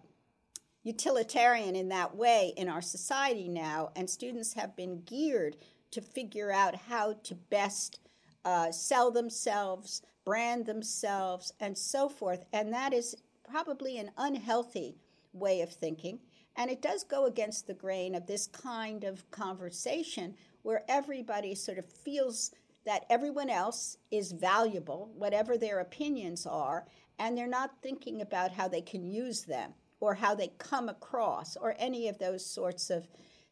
utilitarian 0.83 1.75
in 1.75 1.89
that 1.89 2.15
way 2.15 2.53
in 2.57 2.67
our 2.67 2.81
society 2.81 3.47
now, 3.47 3.91
and 3.95 4.09
students 4.09 4.53
have 4.53 4.75
been 4.75 5.03
geared 5.05 5.55
to 5.91 6.01
figure 6.01 6.51
out 6.51 6.75
how 6.75 7.13
to 7.23 7.35
best 7.35 7.99
uh, 8.45 8.71
sell 8.71 9.11
themselves, 9.11 10.01
brand 10.29 10.67
themselves, 10.67 11.51
and 11.59 11.75
so 11.75 12.07
forth. 12.07 12.45
And 12.53 12.71
that 12.71 12.93
is 12.93 13.15
probably 13.43 13.97
an 13.97 14.11
unhealthy 14.15 14.95
way 15.33 15.61
of 15.61 15.71
thinking. 15.71 16.19
And 16.55 16.69
it 16.69 16.83
does 16.83 17.03
go 17.03 17.25
against 17.25 17.65
the 17.65 17.73
grain 17.73 18.13
of 18.13 18.27
this 18.27 18.45
kind 18.45 19.05
of 19.05 19.31
conversation 19.31 20.35
where 20.61 20.83
everybody 20.87 21.55
sort 21.55 21.79
of 21.79 21.91
feels 21.91 22.51
that 22.85 23.07
everyone 23.09 23.49
else 23.49 23.97
is 24.11 24.31
valuable, 24.31 25.09
whatever 25.15 25.57
their 25.57 25.79
opinions 25.79 26.45
are, 26.45 26.85
and 27.17 27.35
they're 27.35 27.47
not 27.47 27.81
thinking 27.81 28.21
about 28.21 28.51
how 28.51 28.67
they 28.67 28.81
can 28.81 29.03
use 29.03 29.45
them 29.45 29.73
or 29.99 30.13
how 30.13 30.35
they 30.35 30.51
come 30.59 30.89
across 30.89 31.57
or 31.57 31.73
any 31.79 32.07
of 32.07 32.19
those 32.19 32.45
sorts 32.45 32.91
of 32.91 33.07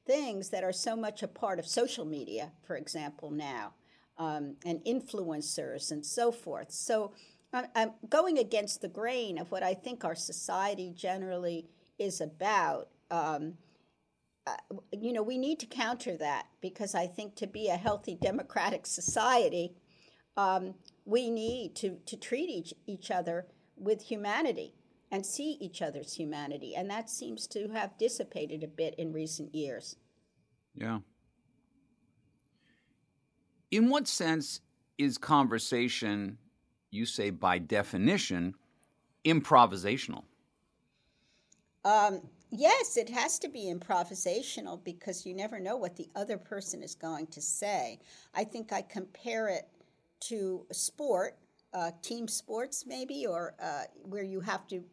things 0.05 0.49
that 0.49 0.63
are 0.63 0.71
so 0.71 0.95
much 0.95 1.23
a 1.23 1.27
part 1.27 1.57
of 1.57 1.65
social 1.65 2.05
media, 2.05 2.51
for 2.61 2.75
example, 2.75 3.31
now, 3.31 3.73
um, 4.17 4.55
and 4.65 4.83
influencers 4.85 5.91
and 5.91 6.05
so 6.05 6.31
forth. 6.31 6.71
So 6.71 7.11
I'm 7.53 7.91
going 8.09 8.37
against 8.37 8.81
the 8.81 8.87
grain 8.87 9.37
of 9.37 9.51
what 9.51 9.63
I 9.63 9.73
think 9.73 10.03
our 10.03 10.15
society 10.15 10.91
generally 10.95 11.67
is 11.97 12.19
about. 12.19 12.89
Um, 13.09 13.53
uh, 14.45 14.55
you 14.91 15.13
know, 15.13 15.23
we 15.23 15.37
need 15.37 15.59
to 15.59 15.65
counter 15.65 16.17
that 16.17 16.47
because 16.61 16.93
I 16.93 17.07
think 17.07 17.35
to 17.35 17.47
be 17.47 17.69
a 17.69 17.77
healthy 17.77 18.15
democratic 18.15 18.85
society, 18.85 19.75
um, 20.35 20.75
we 21.05 21.29
need 21.29 21.75
to, 21.77 21.97
to 22.05 22.17
treat 22.17 22.49
each, 22.49 22.73
each 22.85 23.11
other 23.11 23.47
with 23.75 24.03
humanity 24.03 24.73
and 25.11 25.25
see 25.25 25.57
each 25.61 25.81
other's 25.81 26.15
humanity. 26.15 26.75
And 26.75 26.89
that 26.89 27.09
seems 27.09 27.47
to 27.47 27.69
have 27.69 27.97
dissipated 27.97 28.63
a 28.63 28.67
bit 28.67 28.93
in 28.97 29.13
recent 29.13 29.55
years. 29.55 29.95
Yeah. 30.75 30.99
In 33.71 33.89
what 33.89 34.07
sense 34.07 34.61
is 34.97 35.17
conversation, 35.17 36.37
you 36.89 37.05
say 37.05 37.29
by 37.29 37.57
definition, 37.57 38.55
improvisational? 39.25 40.23
Um, 41.83 42.21
yes, 42.49 42.97
it 42.97 43.09
has 43.09 43.39
to 43.39 43.49
be 43.49 43.73
improvisational 43.73 44.83
because 44.83 45.25
you 45.25 45.33
never 45.33 45.59
know 45.59 45.77
what 45.77 45.95
the 45.95 46.09
other 46.15 46.37
person 46.37 46.81
is 46.81 46.95
going 46.95 47.27
to 47.27 47.41
say. 47.41 47.99
I 48.33 48.43
think 48.43 48.71
I 48.71 48.81
compare 48.81 49.49
it 49.49 49.67
to 50.21 50.65
sport 50.71 51.37
uh, 51.73 51.91
team 52.01 52.27
sports, 52.27 52.85
maybe, 52.87 53.27
or 53.27 53.53
uh, 53.61 53.83
where 54.03 54.23
you 54.23 54.39
have 54.39 54.67
to 54.67 54.83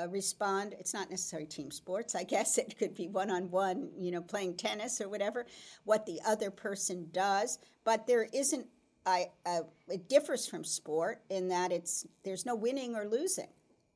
uh, 0.00 0.08
respond. 0.08 0.74
It's 0.78 0.94
not 0.94 1.10
necessarily 1.10 1.46
team 1.46 1.70
sports, 1.70 2.14
I 2.14 2.24
guess. 2.34 2.58
It 2.58 2.78
could 2.78 2.94
be 2.94 3.08
one 3.08 3.30
on 3.30 3.50
one, 3.50 3.90
you 3.98 4.10
know, 4.10 4.20
playing 4.20 4.56
tennis 4.56 5.00
or 5.00 5.08
whatever, 5.08 5.46
what 5.84 6.06
the 6.06 6.20
other 6.26 6.50
person 6.50 7.08
does. 7.12 7.58
But 7.84 8.06
there 8.06 8.28
isn't, 8.32 8.66
I, 9.06 9.26
uh, 9.46 9.60
it 9.88 10.08
differs 10.08 10.46
from 10.46 10.64
sport 10.64 11.22
in 11.30 11.48
that 11.48 11.72
it's 11.72 12.06
there's 12.24 12.44
no 12.44 12.54
winning 12.54 12.94
or 12.94 13.06
losing. 13.06 13.48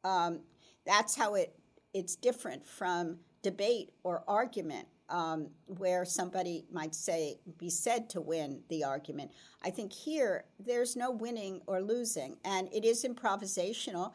Um, 0.04 0.40
that's 0.86 1.14
how 1.14 1.34
it 1.34 1.54
it's 1.94 2.16
different 2.16 2.66
from 2.66 3.18
debate 3.42 3.90
or 4.02 4.24
argument 4.26 4.88
um, 5.10 5.48
where 5.66 6.04
somebody 6.04 6.64
might 6.72 6.94
say 6.94 7.38
be 7.58 7.68
said 7.68 8.08
to 8.10 8.20
win 8.20 8.62
the 8.70 8.82
argument. 8.82 9.30
I 9.62 9.70
think 9.70 9.92
here 9.92 10.44
there's 10.58 10.96
no 10.96 11.10
winning 11.10 11.60
or 11.66 11.82
losing, 11.82 12.38
and 12.44 12.68
it 12.72 12.84
is 12.84 13.04
improvisational, 13.04 14.12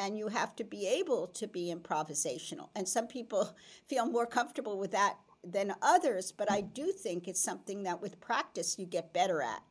and 0.00 0.18
you 0.18 0.28
have 0.28 0.56
to 0.56 0.64
be 0.64 0.88
able 0.88 1.28
to 1.28 1.46
be 1.46 1.72
improvisational. 1.72 2.70
And 2.74 2.88
some 2.88 3.06
people 3.06 3.54
feel 3.86 4.06
more 4.06 4.26
comfortable 4.26 4.78
with 4.78 4.90
that 4.90 5.18
than 5.44 5.74
others, 5.80 6.32
but 6.32 6.50
I 6.50 6.60
do 6.60 6.90
think 6.90 7.28
it's 7.28 7.42
something 7.42 7.84
that 7.84 8.02
with 8.02 8.20
practice 8.20 8.78
you 8.78 8.86
get 8.86 9.12
better 9.12 9.40
at. 9.40 9.62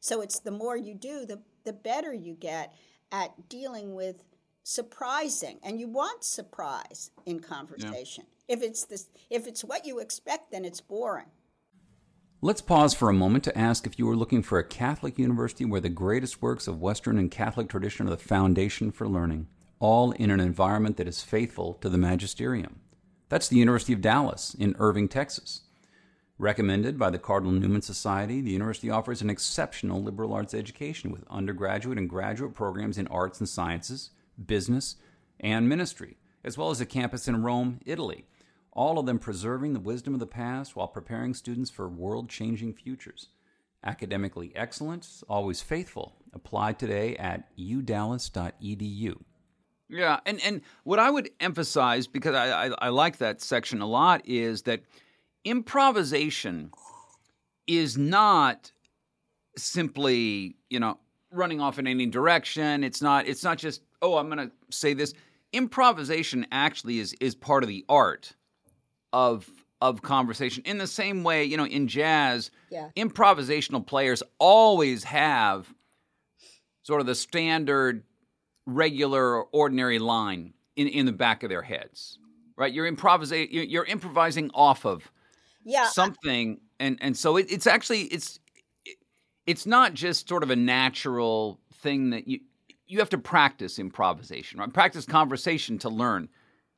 So 0.00 0.20
it's 0.20 0.40
the 0.40 0.50
more 0.50 0.76
you 0.76 0.94
do, 0.94 1.24
the 1.24 1.40
the 1.64 1.72
better 1.72 2.12
you 2.12 2.34
get 2.34 2.74
at 3.10 3.48
dealing 3.48 3.94
with 3.94 4.22
surprising 4.62 5.58
and 5.62 5.78
you 5.78 5.88
want 5.88 6.24
surprise 6.24 7.10
in 7.26 7.38
conversation 7.38 8.24
yeah. 8.48 8.56
if 8.56 8.62
it's 8.62 8.84
this 8.84 9.10
if 9.28 9.46
it's 9.46 9.62
what 9.62 9.84
you 9.84 9.98
expect 9.98 10.50
then 10.50 10.64
it's 10.64 10.80
boring 10.80 11.26
let's 12.40 12.62
pause 12.62 12.94
for 12.94 13.10
a 13.10 13.14
moment 13.14 13.44
to 13.44 13.56
ask 13.58 13.86
if 13.86 13.98
you 13.98 14.08
are 14.08 14.16
looking 14.16 14.42
for 14.42 14.58
a 14.58 14.64
catholic 14.64 15.18
university 15.18 15.66
where 15.66 15.82
the 15.82 15.90
greatest 15.90 16.40
works 16.40 16.66
of 16.66 16.80
western 16.80 17.18
and 17.18 17.30
catholic 17.30 17.68
tradition 17.68 18.06
are 18.06 18.10
the 18.10 18.16
foundation 18.16 18.90
for 18.90 19.06
learning 19.06 19.46
all 19.84 20.12
in 20.12 20.30
an 20.30 20.40
environment 20.40 20.96
that 20.96 21.08
is 21.08 21.22
faithful 21.22 21.74
to 21.74 21.88
the 21.88 21.98
magisterium 21.98 22.80
that's 23.28 23.48
the 23.48 23.58
university 23.64 23.92
of 23.92 24.00
dallas 24.00 24.54
in 24.54 24.74
irving 24.78 25.08
texas 25.08 25.64
Recommended 26.38 26.98
by 26.98 27.10
the 27.10 27.18
Cardinal 27.18 27.52
Newman 27.52 27.82
Society, 27.82 28.40
the 28.40 28.50
university 28.50 28.90
offers 28.90 29.22
an 29.22 29.30
exceptional 29.30 30.02
liberal 30.02 30.32
arts 30.32 30.52
education 30.52 31.12
with 31.12 31.22
undergraduate 31.30 31.96
and 31.96 32.10
graduate 32.10 32.54
programs 32.54 32.98
in 32.98 33.06
arts 33.06 33.38
and 33.38 33.48
sciences, 33.48 34.10
business, 34.44 34.96
and 35.38 35.68
ministry, 35.68 36.16
as 36.42 36.58
well 36.58 36.70
as 36.70 36.80
a 36.80 36.86
campus 36.86 37.28
in 37.28 37.44
Rome, 37.44 37.78
Italy, 37.86 38.24
all 38.72 38.98
of 38.98 39.06
them 39.06 39.20
preserving 39.20 39.74
the 39.74 39.80
wisdom 39.80 40.12
of 40.12 40.18
the 40.18 40.26
past 40.26 40.74
while 40.74 40.88
preparing 40.88 41.34
students 41.34 41.70
for 41.70 41.88
world 41.88 42.28
changing 42.28 42.74
futures. 42.74 43.28
Academically 43.84 44.50
excellent, 44.56 45.06
always 45.28 45.62
faithful. 45.62 46.16
Apply 46.32 46.72
today 46.72 47.14
at 47.14 47.56
udallas.edu. 47.56 49.18
Yeah, 49.88 50.20
and, 50.24 50.40
and 50.42 50.62
what 50.84 50.98
I 50.98 51.10
would 51.10 51.30
emphasize, 51.40 52.06
because 52.06 52.34
I, 52.34 52.66
I, 52.66 52.70
I 52.78 52.88
like 52.88 53.18
that 53.18 53.40
section 53.42 53.80
a 53.80 53.86
lot, 53.86 54.22
is 54.24 54.62
that 54.62 54.82
improvisation 55.44 56.70
is 57.66 57.96
not 57.96 58.72
simply, 59.56 60.56
you 60.70 60.80
know, 60.80 60.98
running 61.30 61.60
off 61.60 61.78
in 61.78 61.86
any 61.86 62.06
direction. 62.06 62.84
It's 62.84 63.02
not 63.02 63.26
it's 63.26 63.44
not 63.44 63.58
just 63.58 63.82
oh, 64.02 64.16
I'm 64.16 64.28
going 64.28 64.48
to 64.48 64.52
say 64.70 64.94
this. 64.94 65.14
Improvisation 65.52 66.46
actually 66.50 66.98
is 66.98 67.14
is 67.20 67.34
part 67.34 67.62
of 67.62 67.68
the 67.68 67.84
art 67.88 68.34
of 69.12 69.48
of 69.80 70.02
conversation. 70.02 70.62
In 70.64 70.78
the 70.78 70.86
same 70.86 71.24
way, 71.24 71.44
you 71.44 71.56
know, 71.56 71.66
in 71.66 71.88
jazz, 71.88 72.50
yeah. 72.70 72.88
improvisational 72.96 73.86
players 73.86 74.22
always 74.38 75.04
have 75.04 75.72
sort 76.82 77.00
of 77.00 77.06
the 77.06 77.14
standard, 77.14 78.02
regular, 78.66 79.36
or 79.36 79.48
ordinary 79.52 79.98
line 79.98 80.54
in, 80.76 80.88
in 80.88 81.06
the 81.06 81.12
back 81.12 81.42
of 81.42 81.50
their 81.50 81.62
heads, 81.62 82.18
right? 82.56 82.72
You're 82.72 82.86
improvising. 82.86 83.48
You're 83.50 83.84
improvising 83.84 84.50
off 84.54 84.84
of 84.84 85.10
yeah, 85.64 85.88
something, 85.88 86.60
and 86.78 86.98
and 87.00 87.16
so 87.16 87.36
it, 87.36 87.50
it's 87.50 87.66
actually 87.66 88.02
it's 88.02 88.38
it's 89.46 89.66
not 89.66 89.94
just 89.94 90.28
sort 90.28 90.42
of 90.42 90.50
a 90.50 90.56
natural 90.56 91.60
thing 91.82 92.10
that 92.10 92.28
you 92.28 92.40
you 92.86 92.98
have 92.98 93.10
to 93.10 93.18
practice 93.18 93.78
improvisation, 93.78 94.60
right? 94.60 94.72
Practice 94.72 95.04
conversation 95.04 95.78
to 95.78 95.88
learn 95.88 96.28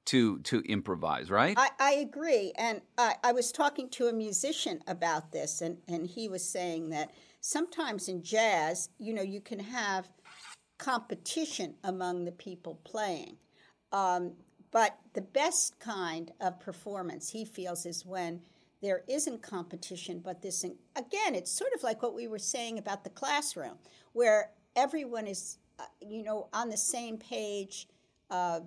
to 0.06 0.38
to 0.40 0.60
improvise, 0.60 1.30
right? 1.30 1.56
I, 1.58 1.70
I 1.78 1.92
agree, 1.94 2.52
and 2.56 2.80
I, 2.96 3.16
I 3.24 3.32
was 3.32 3.52
talking 3.52 3.88
to 3.90 4.06
a 4.06 4.12
musician 4.12 4.80
about 4.86 5.32
this, 5.32 5.60
and 5.60 5.78
and 5.88 6.06
he 6.06 6.28
was 6.28 6.48
saying 6.48 6.90
that 6.90 7.10
sometimes 7.40 8.08
in 8.08 8.22
jazz, 8.22 8.88
you 8.98 9.12
know, 9.14 9.22
you 9.22 9.40
can 9.40 9.58
have 9.58 10.08
competition 10.78 11.74
among 11.84 12.24
the 12.24 12.32
people 12.32 12.78
playing, 12.84 13.36
um, 13.92 14.32
but 14.70 14.98
the 15.14 15.22
best 15.22 15.78
kind 15.78 16.32
of 16.40 16.60
performance 16.60 17.30
he 17.30 17.44
feels 17.44 17.86
is 17.86 18.04
when 18.04 18.40
there 18.82 19.04
isn't 19.08 19.42
competition, 19.42 20.20
but 20.22 20.42
this 20.42 20.64
again, 20.64 21.34
it's 21.34 21.50
sort 21.50 21.72
of 21.74 21.82
like 21.82 22.02
what 22.02 22.14
we 22.14 22.28
were 22.28 22.38
saying 22.38 22.78
about 22.78 23.04
the 23.04 23.10
classroom, 23.10 23.78
where 24.12 24.50
everyone 24.76 25.26
is 25.26 25.58
uh, 25.78 25.84
you 26.00 26.22
know, 26.22 26.48
on 26.52 26.70
the 26.70 26.76
same 26.76 27.18
page 27.18 27.88
uh, 28.30 28.60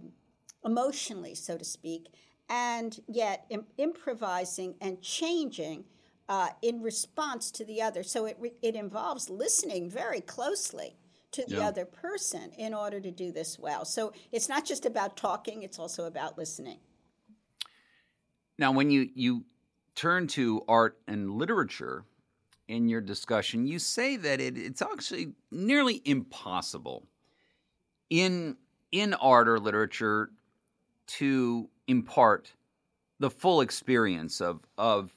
emotionally, 0.64 1.34
so 1.34 1.58
to 1.58 1.66
speak, 1.66 2.08
and 2.50 3.00
yet 3.08 3.46
Im- 3.50 3.66
improvising 3.78 4.76
and 4.82 5.02
changing 5.02 5.86
uh, 6.28 6.50
in 6.62 6.82
response 6.82 7.50
to 7.50 7.66
the 7.66 7.82
other. 7.82 8.04
So 8.04 8.26
it, 8.26 8.38
re- 8.40 8.54
it 8.62 8.76
involves 8.76 9.30
listening 9.30 9.90
very 9.90 10.22
closely 10.22 10.98
to 11.32 11.46
the 11.46 11.58
yeah. 11.58 11.68
other 11.68 11.86
person 11.86 12.52
in 12.58 12.74
order 12.74 13.00
to 13.00 13.12
do 13.12 13.32
this 13.32 13.60
well. 13.60 13.86
So 13.86 14.14
it's 14.32 14.50
not 14.50 14.66
just 14.66 14.86
about 14.86 15.16
talking, 15.18 15.64
it's 15.64 15.80
also 15.80 16.06
about 16.06 16.38
listening. 16.38 16.80
Now, 18.58 18.72
when 18.72 18.90
you, 18.90 19.10
you 19.14 19.46
turn 19.96 20.28
to 20.28 20.64
art 20.68 20.98
and 21.08 21.32
literature, 21.32 22.04
in 22.70 22.88
your 22.88 23.02
discussion, 23.02 23.66
you 23.66 23.80
say 23.80 24.16
that 24.16 24.40
it, 24.40 24.58
it's 24.58 24.82
actually 24.82 25.34
nearly 25.52 26.02
impossible 26.06 27.08
in 28.10 28.56
in 28.92 29.14
art 29.16 29.50
or 29.50 29.60
literature 29.60 30.30
to 31.08 31.70
impart 31.88 32.54
the 33.20 33.30
full 33.30 33.62
experience 33.62 34.40
of 34.40 34.62
of 34.78 35.12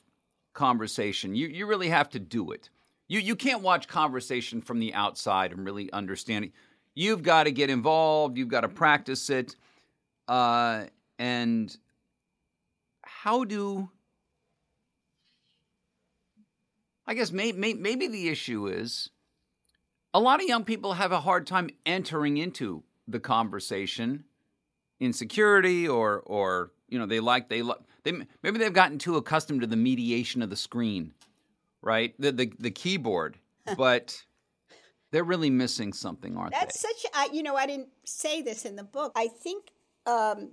conversation. 0.54 1.34
You 1.34 1.46
you 1.48 1.66
really 1.66 1.90
have 1.90 2.08
to 2.10 2.18
do 2.18 2.50
it. 2.52 2.70
You 3.12 3.20
you 3.20 3.36
can't 3.36 3.60
watch 3.60 3.88
conversation 3.88 4.62
from 4.62 4.78
the 4.78 4.94
outside 4.94 5.52
and 5.52 5.66
really 5.66 5.92
understand 5.92 6.46
it. 6.46 6.52
you've 6.94 7.22
got 7.22 7.44
to 7.44 7.52
get 7.52 7.68
involved, 7.68 8.38
you've 8.38 8.48
got 8.48 8.62
to 8.62 8.70
practice 8.70 9.28
it. 9.28 9.54
Uh, 10.26 10.84
and 11.18 11.76
how 13.02 13.44
do 13.44 13.90
I 17.06 17.12
guess 17.12 17.32
may, 17.32 17.52
may, 17.52 17.74
maybe 17.74 18.08
the 18.08 18.30
issue 18.30 18.66
is 18.66 19.10
a 20.14 20.20
lot 20.20 20.40
of 20.40 20.48
young 20.48 20.64
people 20.64 20.94
have 20.94 21.12
a 21.12 21.20
hard 21.20 21.46
time 21.46 21.68
entering 21.84 22.38
into 22.38 22.82
the 23.06 23.20
conversation, 23.20 24.24
insecurity, 25.00 25.86
or 25.86 26.20
or 26.20 26.70
you 26.88 26.98
know 26.98 27.04
they 27.04 27.20
like 27.20 27.50
they 27.50 27.60
like 27.60 27.80
they 28.04 28.12
maybe 28.42 28.58
they've 28.58 28.72
gotten 28.72 28.96
too 28.96 29.16
accustomed 29.16 29.60
to 29.60 29.66
the 29.66 29.76
mediation 29.76 30.40
of 30.40 30.48
the 30.48 30.56
screen, 30.56 31.12
right? 31.82 32.14
The 32.18 32.32
the, 32.32 32.52
the 32.58 32.70
keyboard, 32.70 33.38
but 33.76 34.22
they're 35.10 35.24
really 35.24 35.50
missing 35.50 35.92
something, 35.92 36.36
aren't 36.36 36.52
That's 36.52 36.80
they? 36.80 36.88
That's 36.88 37.02
such. 37.02 37.12
I, 37.14 37.28
you 37.32 37.42
know, 37.42 37.56
I 37.56 37.66
didn't 37.66 37.90
say 38.04 38.40
this 38.42 38.64
in 38.64 38.76
the 38.76 38.84
book. 38.84 39.12
I 39.14 39.28
think 39.28 39.70
um, 40.06 40.52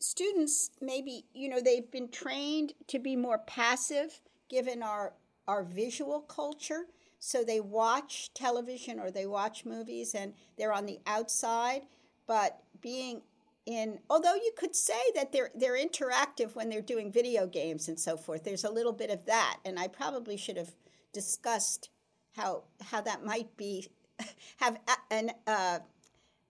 students 0.00 0.70
maybe 0.80 1.26
you 1.32 1.48
know 1.48 1.60
they've 1.60 1.90
been 1.90 2.10
trained 2.10 2.72
to 2.88 2.98
be 2.98 3.16
more 3.16 3.38
passive 3.38 4.20
given 4.50 4.82
our 4.82 5.14
our 5.46 5.64
visual 5.64 6.20
culture. 6.20 6.86
So 7.18 7.44
they 7.44 7.60
watch 7.60 8.34
television 8.34 8.98
or 8.98 9.12
they 9.12 9.26
watch 9.26 9.64
movies 9.64 10.14
and 10.14 10.34
they're 10.58 10.72
on 10.72 10.86
the 10.86 10.98
outside, 11.06 11.82
but 12.26 12.58
being 12.80 13.22
in 13.66 13.98
although 14.10 14.34
you 14.34 14.52
could 14.56 14.74
say 14.74 15.00
that 15.14 15.32
they're 15.32 15.50
they're 15.54 15.78
interactive 15.78 16.54
when 16.54 16.68
they're 16.68 16.80
doing 16.80 17.12
video 17.12 17.46
games 17.46 17.88
and 17.88 17.98
so 17.98 18.16
forth. 18.16 18.44
There's 18.44 18.64
a 18.64 18.70
little 18.70 18.92
bit 18.92 19.10
of 19.10 19.24
that, 19.26 19.58
and 19.64 19.78
I 19.78 19.88
probably 19.88 20.36
should 20.36 20.56
have 20.56 20.72
discussed 21.12 21.90
how 22.32 22.64
how 22.82 23.00
that 23.02 23.24
might 23.24 23.56
be 23.56 23.88
have 24.56 24.78
a, 24.88 25.14
an 25.14 25.30
uh, 25.46 25.78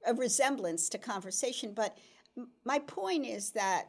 a 0.06 0.14
resemblance 0.14 0.88
to 0.90 0.98
conversation. 0.98 1.72
But 1.74 1.98
my 2.64 2.78
point 2.78 3.26
is 3.26 3.50
that 3.50 3.88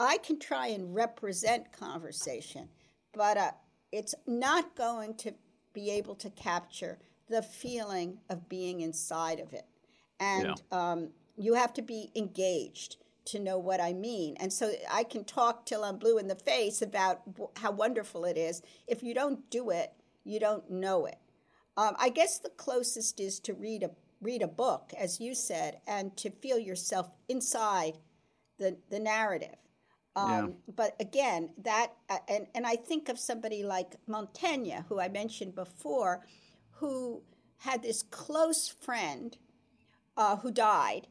I 0.00 0.18
can 0.18 0.38
try 0.38 0.68
and 0.68 0.94
represent 0.94 1.72
conversation, 1.72 2.68
but 3.12 3.36
uh, 3.36 3.52
it's 3.92 4.14
not 4.26 4.74
going 4.74 5.14
to 5.16 5.34
be 5.72 5.90
able 5.90 6.14
to 6.16 6.30
capture 6.30 6.98
the 7.28 7.42
feeling 7.42 8.18
of 8.28 8.48
being 8.48 8.80
inside 8.80 9.40
of 9.40 9.52
it. 9.52 9.66
And 10.20 10.54
yeah. 10.72 10.92
um, 10.92 11.10
you 11.36 11.54
have 11.54 11.72
to 11.74 11.82
be 11.82 12.10
engaged 12.14 12.96
to 13.26 13.38
know 13.38 13.58
what 13.58 13.80
I 13.80 13.92
mean. 13.92 14.36
And 14.38 14.52
so 14.52 14.72
I 14.90 15.04
can 15.04 15.24
talk 15.24 15.64
till 15.64 15.84
I'm 15.84 15.98
blue 15.98 16.18
in 16.18 16.28
the 16.28 16.34
face 16.34 16.82
about 16.82 17.22
how 17.56 17.70
wonderful 17.70 18.24
it 18.24 18.36
is. 18.36 18.62
If 18.86 19.02
you 19.02 19.14
don't 19.14 19.48
do 19.50 19.70
it, 19.70 19.92
you 20.24 20.38
don't 20.38 20.70
know 20.70 21.06
it. 21.06 21.18
Um, 21.76 21.96
I 21.98 22.08
guess 22.08 22.38
the 22.38 22.50
closest 22.50 23.20
is 23.20 23.40
to 23.40 23.54
read 23.54 23.82
a 23.82 23.90
read 24.20 24.42
a 24.42 24.48
book, 24.48 24.92
as 24.98 25.20
you 25.20 25.34
said, 25.34 25.80
and 25.86 26.16
to 26.16 26.30
feel 26.30 26.58
yourself 26.58 27.10
inside 27.28 27.98
the 28.58 28.76
the 28.90 29.00
narrative. 29.00 29.56
Um, 30.16 30.30
yeah. 30.30 30.72
But 30.76 30.96
again, 31.00 31.50
that 31.58 31.92
uh, 32.08 32.18
and 32.28 32.46
and 32.54 32.66
I 32.66 32.76
think 32.76 33.08
of 33.08 33.18
somebody 33.18 33.64
like 33.64 33.96
Montaigne, 34.06 34.82
who 34.88 35.00
I 35.00 35.08
mentioned 35.08 35.54
before, 35.54 36.24
who 36.72 37.22
had 37.58 37.82
this 37.82 38.02
close 38.02 38.68
friend 38.68 39.36
uh, 40.16 40.36
who 40.36 40.52
died, 40.52 41.08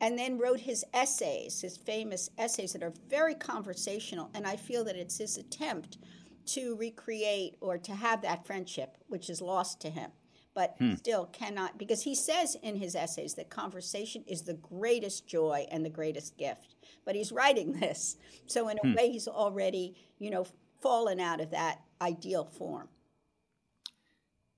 and 0.00 0.18
then 0.18 0.38
wrote 0.38 0.60
his 0.60 0.84
essays, 0.92 1.60
his 1.60 1.76
famous 1.76 2.30
essays 2.38 2.72
that 2.72 2.82
are 2.82 2.92
very 3.08 3.34
conversational. 3.34 4.30
And 4.34 4.46
I 4.46 4.56
feel 4.56 4.84
that 4.84 4.96
it's 4.96 5.18
his 5.18 5.36
attempt 5.36 5.98
to 6.46 6.76
recreate 6.76 7.56
or 7.60 7.78
to 7.78 7.92
have 7.92 8.22
that 8.22 8.46
friendship, 8.46 8.96
which 9.08 9.30
is 9.30 9.40
lost 9.40 9.80
to 9.80 9.90
him 9.90 10.10
but 10.56 10.74
hmm. 10.78 10.94
still 10.94 11.26
cannot 11.26 11.78
because 11.78 12.02
he 12.02 12.14
says 12.14 12.56
in 12.62 12.76
his 12.76 12.96
essays 12.96 13.34
that 13.34 13.50
conversation 13.50 14.24
is 14.26 14.42
the 14.42 14.54
greatest 14.54 15.28
joy 15.28 15.66
and 15.70 15.84
the 15.84 15.90
greatest 15.90 16.36
gift 16.36 16.74
but 17.04 17.14
he's 17.14 17.30
writing 17.30 17.72
this 17.74 18.16
so 18.46 18.68
in 18.68 18.78
a 18.78 18.80
hmm. 18.88 18.94
way 18.94 19.10
he's 19.10 19.28
already 19.28 19.94
you 20.18 20.30
know 20.30 20.44
fallen 20.80 21.20
out 21.20 21.40
of 21.40 21.50
that 21.50 21.82
ideal 22.00 22.44
form 22.44 22.88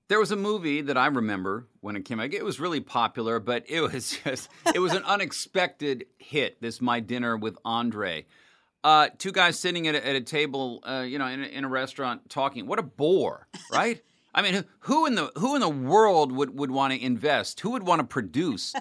there 0.09 0.19
was 0.19 0.31
a 0.31 0.35
movie 0.35 0.81
that 0.81 0.97
I 0.97 1.05
remember 1.05 1.67
when 1.81 1.95
it 1.95 2.03
came 2.03 2.19
out. 2.19 2.33
It 2.33 2.43
was 2.43 2.59
really 2.59 2.81
popular, 2.81 3.39
but 3.39 3.63
it 3.69 3.79
was 3.79 4.17
just 4.25 4.49
it 4.75 4.79
was 4.79 4.93
an 4.93 5.03
unexpected 5.05 6.05
hit. 6.17 6.59
This 6.61 6.81
My 6.81 6.99
Dinner 6.99 7.37
with 7.37 7.57
Andre. 7.63 8.25
Uh, 8.83 9.09
two 9.17 9.31
guys 9.31 9.59
sitting 9.59 9.87
at 9.87 9.95
a, 9.95 10.07
at 10.07 10.15
a 10.15 10.21
table, 10.21 10.81
uh, 10.87 11.01
you 11.01 11.19
know, 11.19 11.27
in 11.27 11.43
a, 11.43 11.47
in 11.47 11.63
a 11.65 11.67
restaurant 11.67 12.29
talking. 12.29 12.65
What 12.65 12.79
a 12.79 12.83
bore, 12.83 13.47
right? 13.71 14.01
I 14.33 14.41
mean, 14.41 14.63
who 14.81 15.05
in 15.05 15.15
the 15.15 15.31
who 15.37 15.55
in 15.55 15.61
the 15.61 15.69
world 15.69 16.31
would, 16.31 16.57
would 16.57 16.71
want 16.71 16.93
to 16.93 17.01
invest? 17.01 17.59
Who 17.61 17.71
would 17.71 17.83
want 17.83 17.99
to 17.99 18.07
produce 18.07 18.73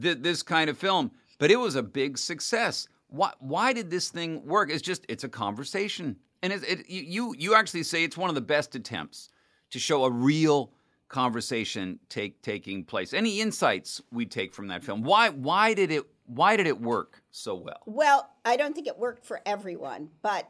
th- 0.00 0.18
this 0.20 0.42
kind 0.42 0.70
of 0.70 0.78
film? 0.78 1.12
But 1.38 1.50
it 1.50 1.56
was 1.56 1.76
a 1.76 1.82
big 1.82 2.16
success. 2.18 2.88
Why 3.08 3.32
why 3.40 3.72
did 3.74 3.90
this 3.90 4.10
thing 4.10 4.46
work? 4.46 4.70
It's 4.70 4.82
just 4.82 5.04
it's 5.08 5.24
a 5.24 5.28
conversation, 5.28 6.16
and 6.42 6.52
it, 6.52 6.62
it 6.62 6.88
you 6.88 7.34
you 7.36 7.54
actually 7.54 7.82
say 7.82 8.04
it's 8.04 8.16
one 8.16 8.30
of 8.30 8.34
the 8.34 8.40
best 8.40 8.74
attempts 8.74 9.28
to 9.72 9.78
show 9.78 10.04
a 10.04 10.10
real 10.10 10.72
conversation 11.08 11.98
take 12.08 12.40
taking 12.42 12.84
place. 12.84 13.12
Any 13.12 13.40
insights 13.40 14.00
we 14.10 14.24
take 14.24 14.54
from 14.54 14.68
that 14.68 14.82
film? 14.82 15.02
Why 15.02 15.28
why 15.28 15.74
did 15.74 15.90
it 15.90 16.04
why 16.26 16.56
did 16.56 16.66
it 16.66 16.80
work 16.80 17.22
so 17.30 17.54
well? 17.54 17.82
Well, 17.84 18.30
I 18.44 18.56
don't 18.56 18.74
think 18.74 18.86
it 18.86 18.98
worked 18.98 19.26
for 19.26 19.40
everyone, 19.44 20.08
but 20.22 20.48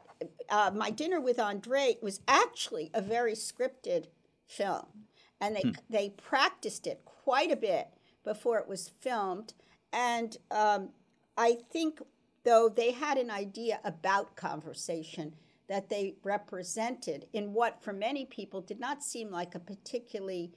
uh, 0.49 0.71
my 0.73 0.89
dinner 0.89 1.19
with 1.19 1.39
Andre 1.39 1.97
was 2.01 2.21
actually 2.27 2.89
a 2.93 3.01
very 3.01 3.33
scripted 3.33 4.05
film. 4.45 4.85
And 5.41 5.55
they, 5.55 5.61
hmm. 5.61 5.71
they 5.89 6.09
practiced 6.09 6.87
it 6.87 7.01
quite 7.03 7.51
a 7.51 7.57
bit 7.57 7.87
before 8.23 8.59
it 8.59 8.67
was 8.67 8.91
filmed. 9.01 9.53
And 9.91 10.37
um, 10.51 10.89
I 11.37 11.57
think, 11.71 12.01
though, 12.45 12.69
they 12.69 12.91
had 12.91 13.17
an 13.17 13.29
idea 13.29 13.79
about 13.83 14.35
conversation 14.35 15.35
that 15.67 15.89
they 15.89 16.15
represented 16.23 17.27
in 17.33 17.53
what, 17.53 17.81
for 17.81 17.93
many 17.93 18.25
people, 18.25 18.61
did 18.61 18.79
not 18.79 19.03
seem 19.03 19.31
like 19.31 19.55
a 19.55 19.59
particularly 19.59 20.51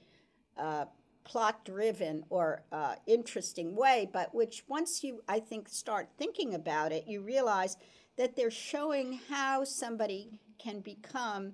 uh, 0.57 0.85
plot 1.23 1.65
driven 1.65 2.23
or 2.29 2.63
uh, 2.71 2.95
interesting 3.05 3.75
way, 3.75 4.09
but 4.11 4.33
which, 4.33 4.63
once 4.67 5.03
you, 5.03 5.21
I 5.27 5.39
think, 5.39 5.69
start 5.69 6.09
thinking 6.17 6.53
about 6.53 6.91
it, 6.91 7.05
you 7.07 7.21
realize 7.21 7.77
that 8.17 8.35
they're 8.35 8.51
showing 8.51 9.19
how 9.29 9.63
somebody 9.63 10.39
can 10.57 10.79
become 10.79 11.53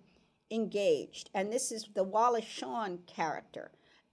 engaged. 0.52 1.30
And 1.34 1.52
this 1.52 1.72
is 1.72 1.90
the 1.94 2.04
Wallace 2.04 2.46
Shawn 2.46 3.00
character. 3.08 3.72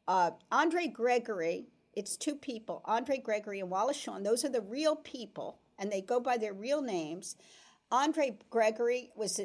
Uh, 0.08 0.32
Andre 0.50 0.86
Gregory, 0.88 1.66
it's 1.94 2.16
two 2.16 2.34
people, 2.34 2.82
Andre 2.84 3.18
Gregory 3.18 3.60
and 3.60 3.70
Wallace 3.70 3.96
Shawn. 3.96 4.22
Those 4.22 4.44
are 4.44 4.48
the 4.48 4.60
real 4.60 4.96
people, 4.96 5.60
and 5.78 5.90
they 5.90 6.00
go 6.00 6.20
by 6.20 6.36
their 6.36 6.54
real 6.54 6.82
names. 6.82 7.36
Andre 7.90 8.38
Gregory 8.50 9.10
was, 9.16 9.40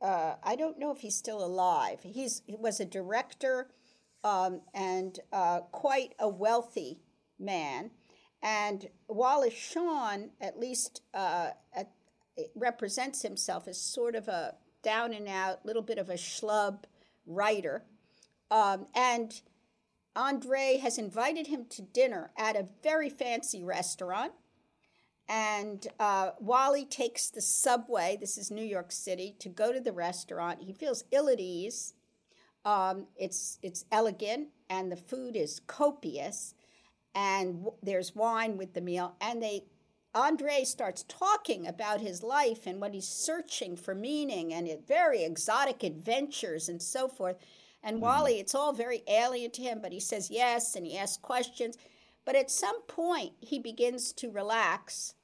uh, 0.00 0.34
I 0.42 0.56
don't 0.56 0.78
know 0.78 0.90
if 0.90 0.98
he's 0.98 1.16
still 1.16 1.44
alive. 1.44 2.00
He's, 2.02 2.42
he 2.46 2.56
was 2.56 2.80
a 2.80 2.84
director 2.84 3.68
um, 4.22 4.62
and 4.72 5.20
uh, 5.32 5.60
quite 5.72 6.14
a 6.18 6.28
wealthy 6.28 7.00
man. 7.38 7.90
And 8.42 8.88
Wallace 9.08 9.54
Shawn, 9.54 10.30
at 10.40 10.58
least, 10.58 11.02
uh, 11.12 11.50
at, 11.74 11.90
represents 12.54 13.22
himself 13.22 13.68
as 13.68 13.80
sort 13.80 14.14
of 14.14 14.28
a 14.28 14.54
down 14.82 15.12
and 15.12 15.28
out, 15.28 15.64
little 15.64 15.82
bit 15.82 15.98
of 15.98 16.10
a 16.10 16.14
schlub 16.14 16.84
writer. 17.26 17.84
Um, 18.50 18.86
and 18.94 19.40
Andre 20.14 20.78
has 20.82 20.98
invited 20.98 21.48
him 21.48 21.66
to 21.70 21.82
dinner 21.82 22.30
at 22.36 22.56
a 22.56 22.68
very 22.82 23.08
fancy 23.08 23.62
restaurant. 23.64 24.32
And 25.28 25.86
uh, 25.98 26.30
Wally 26.38 26.84
takes 26.84 27.30
the 27.30 27.40
subway, 27.40 28.18
this 28.20 28.36
is 28.36 28.50
New 28.50 28.64
York 28.64 28.92
City, 28.92 29.34
to 29.38 29.48
go 29.48 29.72
to 29.72 29.80
the 29.80 29.92
restaurant. 29.92 30.62
He 30.62 30.72
feels 30.72 31.04
ill 31.12 31.28
at 31.28 31.40
ease. 31.40 31.94
Um, 32.64 33.06
it's, 33.16 33.58
it's 33.62 33.84
elegant, 33.90 34.48
and 34.68 34.90
the 34.92 34.96
food 34.96 35.36
is 35.36 35.60
copious, 35.66 36.54
and 37.14 37.64
w- 37.64 37.76
there's 37.82 38.14
wine 38.14 38.56
with 38.56 38.72
the 38.74 38.80
meal. 38.80 39.16
And 39.20 39.42
they 39.42 39.64
Andre 40.14 40.62
starts 40.62 41.04
talking 41.08 41.66
about 41.66 42.00
his 42.00 42.22
life 42.22 42.66
and 42.66 42.80
what 42.80 42.94
he's 42.94 43.08
searching 43.08 43.76
for 43.76 43.96
meaning 43.96 44.54
and 44.54 44.68
it, 44.68 44.86
very 44.86 45.24
exotic 45.24 45.82
adventures 45.82 46.68
and 46.68 46.80
so 46.80 47.08
forth. 47.08 47.36
And 47.82 47.96
mm-hmm. 47.96 48.04
Wally, 48.04 48.38
it's 48.38 48.54
all 48.54 48.72
very 48.72 49.02
alien 49.08 49.50
to 49.52 49.62
him, 49.62 49.80
but 49.82 49.92
he 49.92 49.98
says 49.98 50.30
yes 50.30 50.76
and 50.76 50.86
he 50.86 50.96
asks 50.96 51.16
questions. 51.16 51.76
But 52.24 52.36
at 52.36 52.50
some 52.50 52.82
point, 52.82 53.32
he 53.40 53.58
begins 53.58 54.12
to 54.14 54.30
relax 54.30 55.14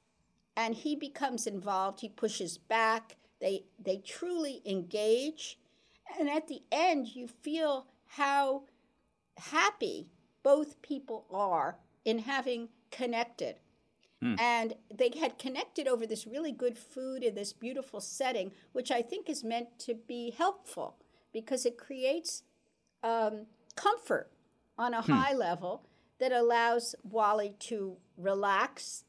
and 0.55 0.75
he 0.75 0.95
becomes 0.95 1.47
involved. 1.47 2.01
He 2.01 2.09
pushes 2.09 2.57
back. 2.57 3.17
They, 3.39 3.65
they 3.83 3.97
truly 3.97 4.61
engage. 4.65 5.57
And 6.19 6.29
at 6.29 6.47
the 6.47 6.61
end, 6.71 7.15
you 7.15 7.27
feel 7.27 7.87
how 8.05 8.63
happy 9.37 10.09
both 10.43 10.81
people 10.81 11.25
are 11.31 11.77
in 12.05 12.19
having 12.19 12.69
connected 12.91 13.55
Hmm. 14.21 14.35
And 14.37 14.75
they 14.93 15.11
had 15.19 15.39
connected 15.39 15.87
over 15.87 16.05
this 16.05 16.27
really 16.27 16.51
good 16.51 16.77
food 16.77 17.23
in 17.23 17.35
this 17.35 17.53
beautiful 17.53 17.99
setting, 17.99 18.51
which 18.71 18.91
I 18.91 19.01
think 19.01 19.29
is 19.29 19.43
meant 19.43 19.79
to 19.79 19.95
be 19.95 20.31
helpful 20.31 20.97
because 21.33 21.65
it 21.65 21.77
creates 21.77 22.43
um, 23.03 23.47
comfort 23.75 24.29
on 24.77 24.93
a 24.93 25.01
hmm. 25.01 25.11
high 25.11 25.33
level 25.33 25.83
that 26.21 26.31
allows 26.31 26.93
Wally 27.03 27.55
to 27.57 27.97
relax 28.15 29.05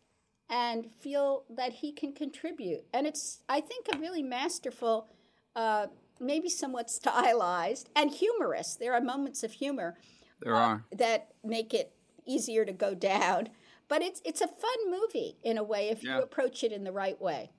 and 0.49 0.91
feel 0.91 1.45
that 1.51 1.75
he 1.75 1.93
can 1.93 2.15
contribute. 2.15 2.85
And 2.93 3.07
it's, 3.07 3.41
I 3.51 3.61
think, 3.61 3.87
a 3.93 3.99
really 3.99 4.23
masterful, 4.23 5.09
uh, 5.55 5.89
maybe 6.19 6.49
somewhat 6.49 6.91
stylized 6.91 7.91
and 7.95 8.11
humorous. 8.11 8.75
There 8.75 8.95
are 8.95 9.01
moments 9.01 9.45
of 9.45 9.53
humor. 9.53 9.99
There 10.41 10.57
uh, 10.57 10.59
are 10.59 10.85
that 10.97 11.29
make 11.45 11.75
it 11.75 11.93
easier 12.25 12.65
to 12.65 12.73
go 12.73 12.95
down. 12.95 13.51
But 13.89 14.01
it's 14.01 14.23
it's 14.25 14.41
a 14.41 14.49
fun 14.49 14.91
movie 14.91 15.37
in 15.43 15.59
a 15.59 15.63
way 15.63 15.91
if 15.91 16.03
yeah. 16.03 16.17
you 16.17 16.23
approach 16.23 16.65
it 16.65 16.73
in 16.73 16.83
the 16.83 16.93
right 16.93 17.21
way. 17.21 17.51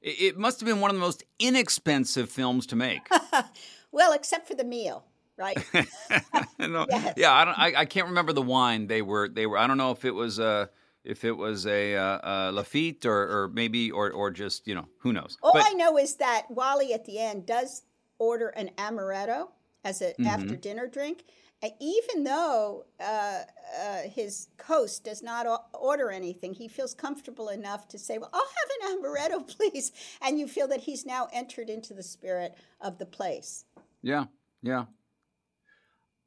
It, 0.00 0.20
it 0.20 0.38
must 0.38 0.60
have 0.60 0.68
been 0.68 0.80
one 0.80 0.90
of 0.90 0.96
the 0.96 1.00
most 1.00 1.24
inexpensive 1.40 2.30
films 2.30 2.64
to 2.66 2.76
make. 2.76 3.08
well, 3.90 4.12
except 4.12 4.46
for 4.46 4.54
the 4.54 4.64
meal 4.64 5.04
right? 5.36 5.58
no, 6.58 6.86
yes. 6.88 7.14
Yeah, 7.16 7.32
I 7.32 7.44
don't. 7.44 7.58
I, 7.58 7.74
I, 7.80 7.84
can't 7.84 8.08
remember 8.08 8.32
the 8.32 8.42
wine 8.42 8.86
they 8.86 9.02
were. 9.02 9.28
They 9.28 9.46
were. 9.46 9.58
I 9.58 9.66
don't 9.66 9.78
know 9.78 9.90
if 9.90 10.04
it 10.04 10.12
was 10.12 10.38
a 10.38 10.70
if 11.04 11.24
it 11.24 11.32
was 11.32 11.66
a, 11.66 11.94
uh, 11.94 12.18
a 12.22 12.52
Lafite 12.52 13.04
or, 13.04 13.42
or 13.44 13.48
maybe 13.48 13.90
or 13.90 14.10
or 14.10 14.30
just 14.30 14.66
you 14.66 14.74
know 14.74 14.86
who 14.98 15.12
knows. 15.12 15.36
All 15.42 15.52
but, 15.52 15.64
I 15.66 15.72
know 15.72 15.98
is 15.98 16.16
that 16.16 16.46
Wally 16.50 16.94
at 16.94 17.04
the 17.04 17.18
end 17.18 17.46
does 17.46 17.82
order 18.18 18.48
an 18.48 18.70
amaretto 18.78 19.48
as 19.84 20.00
an 20.00 20.12
mm-hmm. 20.12 20.26
after 20.26 20.56
dinner 20.56 20.86
drink. 20.86 21.24
And 21.62 21.72
even 21.80 22.24
though 22.24 22.84
uh, 23.00 23.40
uh, 23.80 24.02
his 24.02 24.48
host 24.66 25.04
does 25.04 25.22
not 25.22 25.46
order 25.72 26.10
anything, 26.10 26.52
he 26.52 26.68
feels 26.68 26.92
comfortable 26.92 27.48
enough 27.48 27.88
to 27.88 27.98
say, 27.98 28.18
Well, 28.18 28.30
I'll 28.32 28.40
have 28.40 28.92
an 28.92 29.02
amaretto, 29.02 29.48
please. 29.56 29.92
And 30.20 30.38
you 30.38 30.46
feel 30.46 30.68
that 30.68 30.80
he's 30.80 31.06
now 31.06 31.28
entered 31.32 31.70
into 31.70 31.94
the 31.94 32.02
spirit 32.02 32.54
of 32.80 32.98
the 32.98 33.06
place. 33.06 33.64
Yeah, 34.02 34.24
yeah. 34.62 34.84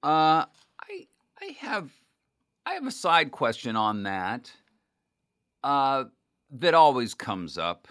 Uh, 0.03 0.45
I 0.81 1.07
I 1.41 1.55
have 1.59 1.91
I 2.65 2.73
have 2.73 2.85
a 2.85 2.91
side 2.91 3.31
question 3.31 3.75
on 3.75 4.03
that. 4.03 4.51
Uh, 5.63 6.05
that 6.51 6.73
always 6.73 7.13
comes 7.13 7.57
up. 7.57 7.87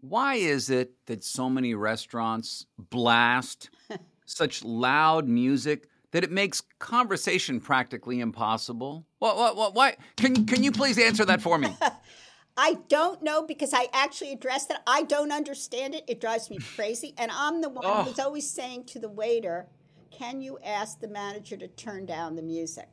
Why 0.00 0.34
is 0.34 0.70
it 0.70 0.92
that 1.06 1.24
so 1.24 1.48
many 1.48 1.74
restaurants 1.74 2.66
blast 2.76 3.70
such 4.26 4.64
loud 4.64 5.28
music 5.28 5.88
that 6.10 6.24
it 6.24 6.30
makes 6.30 6.62
conversation 6.78 7.60
practically 7.60 8.20
impossible? 8.20 9.06
What, 9.18 9.36
what, 9.36 9.56
what, 9.56 9.74
why? 9.74 9.96
Can, 10.16 10.46
can 10.46 10.62
you 10.62 10.72
please 10.72 10.98
answer 10.98 11.24
that 11.24 11.40
for 11.40 11.58
me? 11.58 11.76
I 12.56 12.78
don't 12.88 13.22
know 13.22 13.42
because 13.46 13.72
I 13.72 13.86
actually 13.92 14.32
addressed 14.32 14.70
it. 14.70 14.76
I 14.86 15.04
don't 15.04 15.32
understand 15.32 15.94
it. 15.94 16.04
It 16.06 16.20
drives 16.20 16.50
me 16.50 16.58
crazy. 16.58 17.14
And 17.16 17.30
I'm 17.32 17.62
the 17.62 17.68
one 17.68 17.84
oh. 17.86 18.02
who's 18.02 18.18
always 18.18 18.50
saying 18.50 18.84
to 18.86 18.98
the 18.98 19.08
waiter, 19.08 19.68
can 20.16 20.40
you 20.40 20.58
ask 20.64 21.00
the 21.00 21.08
manager 21.08 21.56
to 21.56 21.68
turn 21.68 22.06
down 22.06 22.36
the 22.36 22.42
music? 22.42 22.88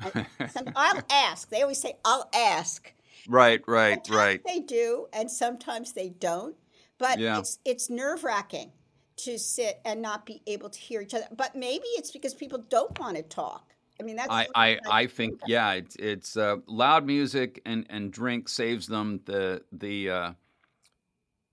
Some, 0.50 0.70
I'll 0.76 1.02
ask. 1.10 1.48
They 1.48 1.62
always 1.62 1.80
say, 1.80 1.96
I'll 2.04 2.28
ask. 2.34 2.92
Right, 3.28 3.62
right, 3.66 3.94
sometimes 4.06 4.16
right. 4.16 4.40
They 4.46 4.60
do, 4.60 5.06
and 5.12 5.30
sometimes 5.30 5.92
they 5.92 6.10
don't. 6.10 6.56
But 6.98 7.18
yeah. 7.18 7.38
it's 7.38 7.58
it's 7.64 7.90
nerve 7.90 8.24
wracking 8.24 8.72
to 9.18 9.38
sit 9.38 9.80
and 9.84 10.00
not 10.00 10.24
be 10.24 10.42
able 10.46 10.70
to 10.70 10.78
hear 10.78 11.00
each 11.00 11.14
other. 11.14 11.26
But 11.36 11.54
maybe 11.54 11.86
it's 11.96 12.10
because 12.10 12.34
people 12.34 12.64
don't 12.68 12.98
want 12.98 13.16
to 13.16 13.22
talk. 13.22 13.74
I 14.00 14.04
mean, 14.04 14.16
that's. 14.16 14.30
I 14.30 14.46
I, 14.54 14.78
I 14.90 15.06
think 15.06 15.40
yeah, 15.46 15.72
it's 15.72 15.96
it's 15.96 16.36
uh, 16.36 16.56
loud 16.66 17.06
music 17.06 17.60
and 17.66 17.86
and 17.90 18.12
drink 18.12 18.48
saves 18.48 18.86
them 18.86 19.20
the 19.24 19.62
the 19.72 20.10
uh, 20.10 20.32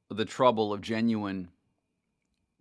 the 0.10 0.26
trouble 0.26 0.72
of 0.74 0.82
genuine 0.82 1.50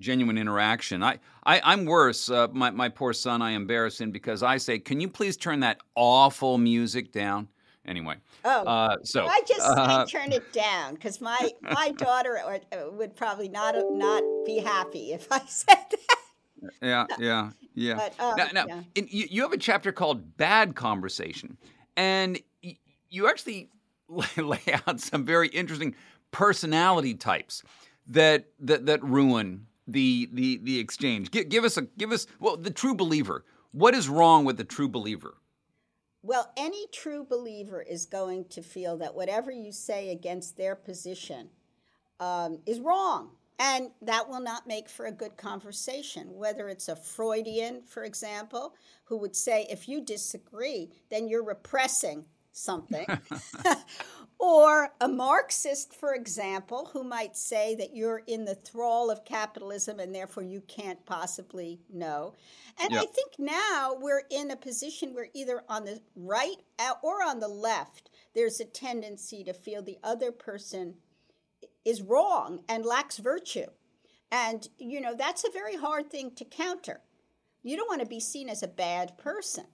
genuine 0.05 0.39
interaction. 0.39 1.03
I, 1.03 1.19
I 1.45 1.73
am 1.73 1.87
worse. 1.87 2.31
Uh, 2.31 2.49
my 2.53 2.71
my 2.71 2.89
poor 2.89 3.13
son, 3.13 3.43
I 3.43 3.53
embarrass 3.53 4.01
him 4.01 4.11
because 4.11 4.43
I 4.43 4.59
say, 4.59 4.79
"Can 4.79 5.01
you 5.01 5.09
please 5.09 5.37
turn 5.37 5.61
that 5.61 5.79
awful 5.95 6.59
music 6.59 7.11
down?" 7.11 7.49
Anyway, 7.87 8.17
oh, 8.45 8.65
uh, 8.65 8.97
so 9.03 9.27
I 9.27 9.41
just 9.47 9.61
uh, 9.63 10.07
turn 10.07 10.33
it 10.33 10.53
down 10.53 10.95
because 10.95 11.21
my 11.21 11.51
my 11.63 11.91
daughter 11.93 12.39
would 12.93 13.17
probably 13.17 13.49
not 13.49 13.75
not 13.91 14.23
be 14.47 14.59
happy 14.59 15.13
if 15.13 15.27
I 15.33 15.41
said 15.49 15.85
that. 15.91 16.71
Yeah, 16.81 17.07
yeah, 17.19 17.51
yeah. 17.75 17.95
But, 17.95 18.21
um, 18.21 18.37
now, 18.37 18.49
now 18.53 18.67
yeah. 18.69 18.81
In, 18.95 19.09
you, 19.11 19.27
you 19.31 19.43
have 19.43 19.53
a 19.53 19.59
chapter 19.59 19.91
called 19.91 20.37
"Bad 20.37 20.77
Conversation," 20.77 21.57
and 21.97 22.39
you 23.11 23.29
actually 23.29 23.71
lay 24.37 24.63
out 24.87 25.01
some 25.01 25.25
very 25.25 25.49
interesting 25.49 25.95
personality 26.31 27.15
types 27.15 27.63
that 28.07 28.47
that 28.61 28.87
that 28.87 29.03
ruin 29.03 29.67
the 29.87 30.29
the 30.33 30.59
the 30.63 30.79
exchange. 30.79 31.31
Give, 31.31 31.49
give 31.49 31.65
us 31.65 31.77
a 31.77 31.83
give 31.83 32.13
us 32.13 32.27
well 32.41 32.57
the 32.57 32.71
true 32.71 32.95
believer. 32.95 33.45
What 33.73 33.95
is 33.95 34.09
wrong 34.09 34.45
with 34.45 34.57
the 34.57 34.65
true 34.65 34.89
believer? 34.89 35.35
Well, 36.23 36.51
any 36.57 36.87
true 36.91 37.27
believer 37.29 37.83
is 37.83 38.07
going 38.07 38.47
to 38.47 38.63
feel 38.63 38.97
that 38.99 39.15
whatever 39.15 39.51
you 39.51 39.73
say 39.73 40.11
against 40.11 40.57
their 40.57 40.75
position 40.75 41.51
um, 42.19 42.61
is 42.65 42.81
wrong. 42.81 43.33
And 43.59 43.91
that 44.03 44.29
will 44.29 44.41
not 44.41 44.67
make 44.67 44.89
for 44.89 45.07
a 45.07 45.13
good 45.13 45.37
conversation. 45.37 46.35
Whether 46.35 46.69
it's 46.69 46.89
a 46.89 46.97
Freudian, 46.97 47.83
for 47.87 48.05
example, 48.05 48.75
who 49.05 49.19
would 49.19 49.37
say, 49.37 49.67
if 49.71 49.89
you 49.89 50.01
disagree, 50.01 50.91
then 51.11 51.29
you're 51.29 51.45
repressing 51.45 52.25
something. 52.53 53.07
Or 54.39 54.91
a 55.01 55.09
Marxist, 55.09 55.95
for 55.95 56.15
example, 56.15 56.91
who 56.93 57.05
might 57.05 57.37
say 57.37 57.75
that 57.77 57.95
you're 57.95 58.23
in 58.27 58.45
the 58.45 58.55
thrall 58.55 59.11
of 59.11 59.25
capitalism 59.25 60.01
and 60.01 60.15
therefore 60.15 60.43
you 60.43 60.61
can't 60.63 61.05
possibly 61.07 61.81
know. 61.93 62.35
And. 62.81 62.93
I 62.95 63.07
think 63.07 63.33
now 63.39 63.97
we're 63.99 64.25
in 64.31 64.51
a 64.51 64.57
position 64.57 65.15
where 65.15 65.29
either 65.35 65.63
on 65.69 65.85
the 65.85 66.01
right 66.17 66.57
uh, 66.79 66.95
or 67.03 67.23
on 67.23 67.39
the 67.39 67.49
left, 67.49 68.11
there's 68.35 68.61
a 68.61 68.65
tendency 68.65 69.45
to 69.45 69.53
feel 69.53 69.83
the 69.83 69.99
other 70.03 70.33
person 70.33 70.95
is 71.85 72.03
wrong 72.03 72.61
and 72.69 72.85
lacks 72.85 73.19
virtue. 73.19 73.67
And, 74.31 74.69
you 74.79 75.01
know, 75.01 75.15
that's 75.15 75.45
a 75.45 75.53
very 75.53 75.77
hard 75.77 76.11
thing 76.11 76.33
to 76.33 76.45
counter. 76.45 77.01
You 77.63 77.77
don't 77.77 77.89
want 77.89 78.01
to 78.01 78.07
be 78.07 78.21
seen 78.21 78.49
as 78.49 78.63
a 78.63 78.69
bad 78.69 79.17
person. 79.17 79.67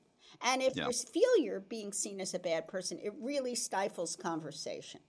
And 0.43 0.63
if 0.63 0.75
yeah. 0.77 0.87
you 0.87 0.93
feel 0.93 1.39
you're 1.39 1.61
being 1.61 1.93
seen 1.93 2.21
as 2.21 2.35
a 2.35 2.39
bad 2.39 2.67
person, 2.67 2.99
it 3.03 3.13
really 3.21 3.55
stifles 3.55 4.17
conversation. 4.17 5.01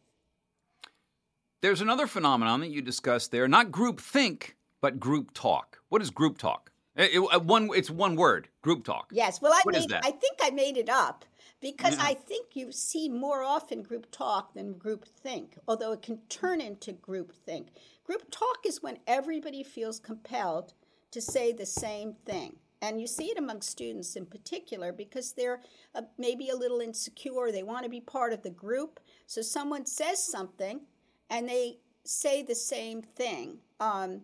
There's 1.61 1.81
another 1.81 2.07
phenomenon 2.07 2.59
that 2.61 2.69
you 2.69 2.81
discussed 2.81 3.31
there, 3.31 3.47
not 3.47 3.71
group 3.71 3.99
think, 3.99 4.55
but 4.81 4.99
group 4.99 5.31
talk. 5.33 5.79
What 5.89 6.01
is 6.01 6.09
group 6.09 6.37
talk? 6.37 6.71
Eh, 6.97 7.07
it, 7.13 7.19
it, 7.19 7.43
one, 7.43 7.69
it's 7.75 7.89
one 7.89 8.15
word, 8.15 8.49
group 8.61 8.83
talk. 8.83 9.09
Yes. 9.11 9.41
Well, 9.41 9.53
I, 9.53 9.61
what 9.63 9.75
made, 9.75 9.93
I 9.93 10.11
think 10.11 10.39
I 10.41 10.49
made 10.49 10.75
it 10.75 10.89
up 10.89 11.23
because 11.61 11.97
yeah. 11.97 12.03
I 12.03 12.13
think 12.15 12.55
you 12.55 12.71
see 12.71 13.07
more 13.07 13.43
often 13.43 13.83
group 13.83 14.07
talk 14.11 14.53
than 14.53 14.73
group 14.73 15.05
think, 15.05 15.57
although 15.67 15.91
it 15.91 16.01
can 16.01 16.17
turn 16.27 16.59
into 16.59 16.91
group 16.91 17.31
think. 17.31 17.67
Group 18.03 18.23
talk 18.31 18.65
is 18.65 18.81
when 18.81 18.97
everybody 19.07 19.63
feels 19.63 19.99
compelled 19.99 20.73
to 21.11 21.21
say 21.21 21.53
the 21.53 21.65
same 21.65 22.15
thing. 22.25 22.55
And 22.81 22.99
you 22.99 23.05
see 23.05 23.25
it 23.25 23.37
among 23.37 23.61
students 23.61 24.15
in 24.15 24.25
particular 24.25 24.91
because 24.91 25.33
they're 25.33 25.61
uh, 25.93 26.01
maybe 26.17 26.49
a 26.49 26.55
little 26.55 26.79
insecure. 26.79 27.51
They 27.51 27.63
want 27.63 27.83
to 27.83 27.89
be 27.89 28.01
part 28.01 28.33
of 28.33 28.41
the 28.41 28.49
group. 28.49 28.99
So 29.27 29.41
someone 29.41 29.85
says 29.85 30.23
something 30.23 30.81
and 31.29 31.47
they 31.47 31.77
say 32.03 32.41
the 32.41 32.55
same 32.55 33.03
thing. 33.03 33.59
Um, 33.79 34.21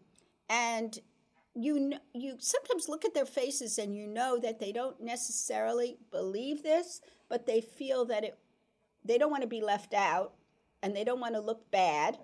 and 0.50 0.98
you, 1.54 1.94
you 2.14 2.38
sometimes 2.40 2.90
look 2.90 3.06
at 3.06 3.14
their 3.14 3.26
faces 3.26 3.78
and 3.78 3.96
you 3.96 4.08
know 4.08 4.40
that 4.40 4.60
they 4.60 4.72
don't 4.72 5.00
necessarily 5.02 5.98
believe 6.12 6.64
this, 6.64 7.02
but 7.30 7.46
they 7.46 7.62
feel 7.62 8.06
that 8.06 8.24
it, 8.24 8.40
they 9.06 9.18
don't 9.20 9.32
want 9.32 9.44
to 9.44 9.48
be 9.48 9.62
left 9.62 9.94
out 9.94 10.34
and 10.82 10.96
they 10.96 11.04
don't 11.04 11.20
want 11.20 11.36
to 11.36 11.42
look 11.42 11.70
bad 11.70 12.18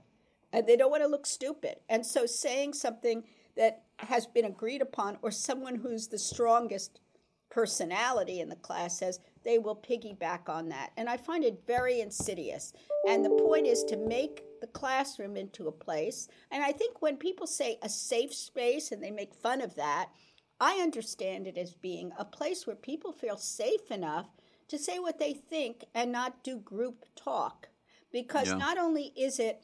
and 0.51 0.65
they 0.67 0.77
don't 0.77 0.91
want 0.91 1.03
to 1.03 1.09
look 1.09 1.25
stupid. 1.25 1.77
And 1.89 2.05
so 2.05 2.25
saying 2.25 2.73
something 2.73 3.23
that 3.55 3.82
has 3.99 4.25
been 4.25 4.45
agreed 4.45 4.81
upon, 4.81 5.17
or 5.21 5.31
someone 5.31 5.75
who's 5.75 6.07
the 6.07 6.17
strongest 6.19 6.99
personality 7.49 8.39
in 8.39 8.49
the 8.49 8.55
class 8.55 8.97
says 8.97 9.19
they 9.43 9.59
will 9.59 9.75
piggyback 9.75 10.49
on 10.49 10.69
that. 10.69 10.91
And 10.97 11.07
I 11.07 11.17
find 11.17 11.43
it 11.43 11.63
very 11.67 12.01
insidious. 12.01 12.73
And 13.07 13.23
the 13.23 13.29
point 13.29 13.67
is 13.67 13.83
to 13.85 13.97
make 13.97 14.43
the 14.59 14.67
classroom 14.67 15.37
into 15.37 15.67
a 15.67 15.71
place. 15.71 16.27
And 16.51 16.63
I 16.63 16.71
think 16.71 17.01
when 17.01 17.17
people 17.17 17.45
say 17.45 17.77
a 17.81 17.89
safe 17.89 18.33
space 18.33 18.91
and 18.91 19.03
they 19.03 19.11
make 19.11 19.35
fun 19.35 19.61
of 19.61 19.75
that, 19.75 20.09
I 20.59 20.77
understand 20.77 21.45
it 21.45 21.57
as 21.57 21.73
being 21.73 22.11
a 22.17 22.25
place 22.25 22.65
where 22.65 22.75
people 22.75 23.11
feel 23.11 23.37
safe 23.37 23.91
enough 23.91 24.27
to 24.69 24.77
say 24.77 24.97
what 24.97 25.19
they 25.19 25.33
think 25.33 25.83
and 25.93 26.11
not 26.11 26.43
do 26.43 26.57
group 26.57 27.05
talk. 27.15 27.67
Because 28.11 28.47
yeah. 28.47 28.55
not 28.55 28.77
only 28.77 29.11
is 29.15 29.39
it 29.39 29.63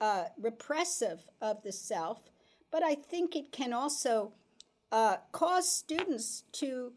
uh, 0.00 0.24
repressive 0.40 1.20
of 1.40 1.62
the 1.62 1.72
self, 1.72 2.30
but 2.70 2.82
I 2.82 2.94
think 2.94 3.34
it 3.34 3.52
can 3.52 3.72
also 3.72 4.32
uh, 4.92 5.16
cause 5.32 5.70
students 5.70 6.44
to 6.52 6.92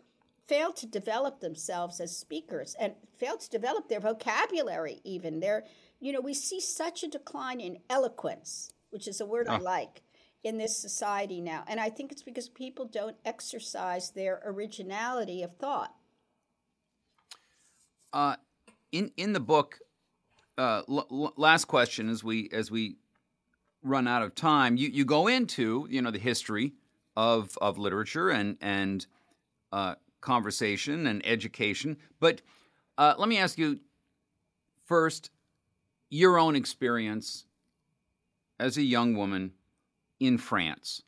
fail 0.48 0.74
to 0.74 0.86
develop 0.86 1.40
themselves 1.40 2.00
as 2.00 2.16
speakers 2.16 2.76
and 2.80 2.94
fail 3.18 3.38
to 3.38 3.50
develop 3.50 3.88
their 3.88 4.00
vocabulary 4.00 5.00
even. 5.04 5.40
Their 5.40 5.64
you 6.00 6.12
know 6.12 6.22
we 6.22 6.34
see 6.34 6.60
such 6.60 7.04
a 7.04 7.08
decline 7.08 7.60
in 7.62 7.78
eloquence 7.90 8.74
which 8.90 9.08
is 9.08 9.22
a 9.22 9.26
word 9.26 9.48
oh. 9.50 9.54
i 9.54 9.58
like 9.58 10.02
in 10.44 10.58
this 10.58 10.76
society 10.78 11.40
now. 11.40 11.64
And 11.68 11.80
i 11.80 11.90
think 11.90 12.12
it's 12.12 12.24
because 12.24 12.50
people 12.50 12.86
don't 12.86 13.16
exercise 13.26 14.12
their 14.12 14.42
originality 14.44 15.44
of 15.44 15.56
thought. 15.58 15.94
Uh, 18.14 18.36
in 18.92 19.12
in 19.16 19.32
the 19.34 19.40
book, 19.40 19.80
uh, 20.58 20.82
l- 20.90 21.08
l- 21.10 21.34
last 21.38 21.66
question 21.66 22.10
as 22.10 22.24
we 22.24 22.50
as 22.52 22.70
we 22.70 22.98
run 23.84 24.08
out 24.08 24.24
of 24.24 24.36
time, 24.36 24.78
you, 24.78 24.90
you 24.90 25.06
go 25.06 25.28
into 25.28 25.88
you 25.90 26.02
know 26.02 26.12
the 26.12 26.20
history 26.20 26.74
of 27.16 27.58
of 27.62 27.78
literature 27.78 28.30
and 28.30 28.58
and 28.62 29.06
uh, 29.72 29.96
conversation 30.22 31.08
and 31.08 31.26
education. 31.26 31.98
But 32.20 32.42
uh, 32.98 33.16
let 33.18 33.30
me 33.30 33.38
ask 33.38 33.58
you 33.58 33.80
first 34.86 35.32
your 36.10 36.38
own 36.38 36.56
experience 36.56 37.46
as 38.60 38.78
a 38.78 38.84
young 38.84 39.16
woman 39.16 39.54
in 40.20 40.38
France. 40.38 41.02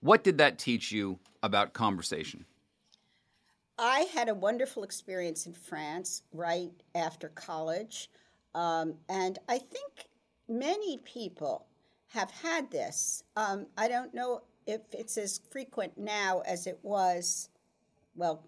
What 0.00 0.22
did 0.22 0.38
that 0.38 0.58
teach 0.58 0.92
you 0.92 1.18
about 1.42 1.72
conversation? 1.72 2.44
I 3.78 4.00
had 4.14 4.28
a 4.28 4.34
wonderful 4.34 4.84
experience 4.84 5.46
in 5.46 5.54
France 5.54 6.22
right 6.32 6.70
after 6.94 7.30
college. 7.30 8.10
Um, 8.54 8.94
and 9.08 9.38
I 9.48 9.58
think 9.58 10.08
many 10.48 10.98
people 10.98 11.66
have 12.12 12.30
had 12.30 12.70
this. 12.70 13.24
Um, 13.36 13.66
I 13.76 13.88
don't 13.88 14.12
know 14.12 14.42
if 14.66 14.80
it's 14.92 15.16
as 15.16 15.40
frequent 15.50 15.96
now 15.96 16.42
as 16.46 16.66
it 16.66 16.78
was, 16.82 17.48
well, 18.14 18.44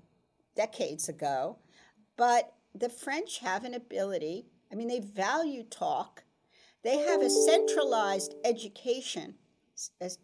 decades 0.55 1.09
ago, 1.09 1.57
but 2.17 2.53
the 2.75 2.89
French 2.89 3.39
have 3.39 3.65
an 3.65 3.75
ability, 3.75 4.47
I 4.71 4.75
mean, 4.75 4.89
they 4.89 5.01
value 5.01 5.65
talk. 5.65 6.25
They 6.83 6.99
have 6.99 7.23
a 7.23 7.31
centralized 7.31 8.35
education, 8.45 9.35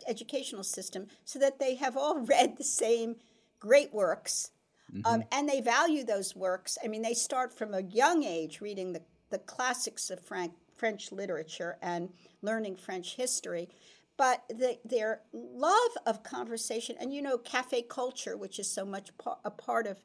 educational 0.07 0.63
system, 0.63 1.07
so 1.25 1.39
that 1.39 1.59
they 1.59 1.77
have 1.77 1.97
all 1.97 2.19
read 2.27 2.59
the 2.59 2.65
same 2.65 3.17
great 3.59 3.95
works. 3.95 4.51
Mm-hmm. 4.93 5.07
Um, 5.07 5.25
and 5.33 5.49
they 5.49 5.61
value 5.63 6.05
those 6.05 6.37
works. 6.37 6.77
I 6.85 6.89
mean, 6.89 7.03
they 7.03 7.15
start 7.15 7.57
from 7.57 7.73
a 7.73 7.83
young 7.83 8.23
age 8.23 8.61
reading 8.61 8.93
the, 8.93 9.03
the 9.31 9.39
classics 9.39 10.11
of 10.11 10.21
Frank, 10.21 10.53
French 10.81 11.13
literature 11.13 11.77
and 11.83 12.09
learning 12.41 12.75
French 12.75 13.17
history. 13.17 13.69
But 14.17 14.43
the, 14.49 14.79
their 14.85 15.21
love 15.33 15.93
of 16.07 16.23
conversation, 16.23 16.97
and 16.99 17.13
you 17.13 17.21
know, 17.23 17.39
cafe 17.39 17.83
culture, 17.83 18.37
which 18.37 18.59
is 18.59 18.69
so 18.69 18.85
much 18.85 19.17
pa- 19.19 19.39
a 19.45 19.51
part 19.51 19.87
of 19.87 19.99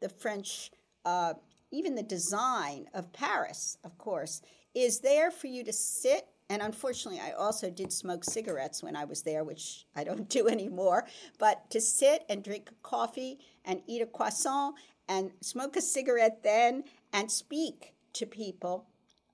the 0.00 0.08
French, 0.08 0.70
uh, 1.04 1.34
even 1.70 1.94
the 1.94 2.02
design 2.02 2.86
of 2.94 3.12
Paris, 3.12 3.76
of 3.84 3.96
course, 3.98 4.40
is 4.74 5.00
there 5.00 5.30
for 5.30 5.48
you 5.48 5.62
to 5.64 5.72
sit. 5.72 6.26
And 6.48 6.62
unfortunately, 6.62 7.20
I 7.20 7.32
also 7.32 7.70
did 7.70 7.92
smoke 7.92 8.24
cigarettes 8.24 8.82
when 8.82 8.96
I 8.96 9.04
was 9.04 9.22
there, 9.22 9.44
which 9.44 9.86
I 9.94 10.02
don't 10.02 10.28
do 10.28 10.48
anymore. 10.56 11.06
But 11.38 11.70
to 11.70 11.80
sit 11.80 12.24
and 12.28 12.42
drink 12.42 12.70
coffee 12.82 13.38
and 13.64 13.82
eat 13.86 14.02
a 14.02 14.06
croissant 14.06 14.76
and 15.08 15.30
smoke 15.42 15.76
a 15.76 15.82
cigarette 15.82 16.42
then 16.42 16.84
and 17.12 17.30
speak 17.30 17.94
to 18.14 18.26
people 18.26 18.86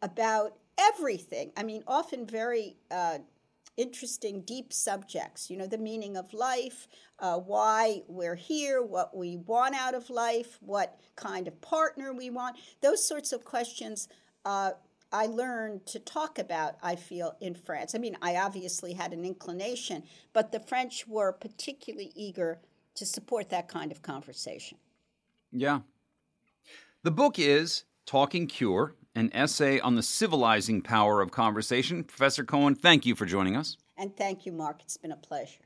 about 0.02 0.54
everything. 0.78 1.52
I 1.56 1.62
mean, 1.62 1.82
often 1.86 2.26
very 2.26 2.76
uh, 2.90 3.18
interesting, 3.76 4.42
deep 4.42 4.72
subjects. 4.72 5.50
You 5.50 5.56
know, 5.56 5.66
the 5.66 5.78
meaning 5.78 6.16
of 6.16 6.32
life, 6.32 6.88
uh, 7.18 7.38
why 7.38 8.02
we're 8.08 8.34
here, 8.34 8.82
what 8.82 9.16
we 9.16 9.36
want 9.36 9.74
out 9.74 9.94
of 9.94 10.10
life, 10.10 10.58
what 10.60 11.00
kind 11.16 11.48
of 11.48 11.60
partner 11.60 12.12
we 12.12 12.30
want. 12.30 12.56
Those 12.80 13.06
sorts 13.06 13.32
of 13.32 13.44
questions. 13.44 14.08
Uh, 14.44 14.72
I 15.10 15.26
learned 15.26 15.86
to 15.86 15.98
talk 15.98 16.38
about, 16.38 16.76
I 16.82 16.94
feel, 16.96 17.34
in 17.40 17.54
France. 17.54 17.94
I 17.94 17.98
mean, 17.98 18.16
I 18.20 18.36
obviously 18.36 18.92
had 18.92 19.14
an 19.14 19.24
inclination, 19.24 20.02
but 20.34 20.52
the 20.52 20.60
French 20.60 21.06
were 21.08 21.32
particularly 21.32 22.12
eager 22.14 22.60
to 22.94 23.06
support 23.06 23.48
that 23.48 23.68
kind 23.68 23.90
of 23.90 24.02
conversation. 24.02 24.76
Yeah. 25.50 25.80
The 27.04 27.10
book 27.10 27.38
is 27.38 27.84
Talking 28.04 28.46
Cure 28.48 28.96
an 29.18 29.30
essay 29.34 29.80
on 29.80 29.94
the 29.94 30.02
civilizing 30.02 30.80
power 30.80 31.20
of 31.20 31.30
conversation. 31.30 32.04
Professor 32.04 32.44
Cohen, 32.44 32.74
thank 32.74 33.04
you 33.04 33.14
for 33.14 33.26
joining 33.26 33.56
us. 33.56 33.76
And 33.96 34.16
thank 34.16 34.46
you, 34.46 34.52
Mark. 34.52 34.80
It's 34.82 34.96
been 34.96 35.12
a 35.12 35.16
pleasure. 35.16 35.60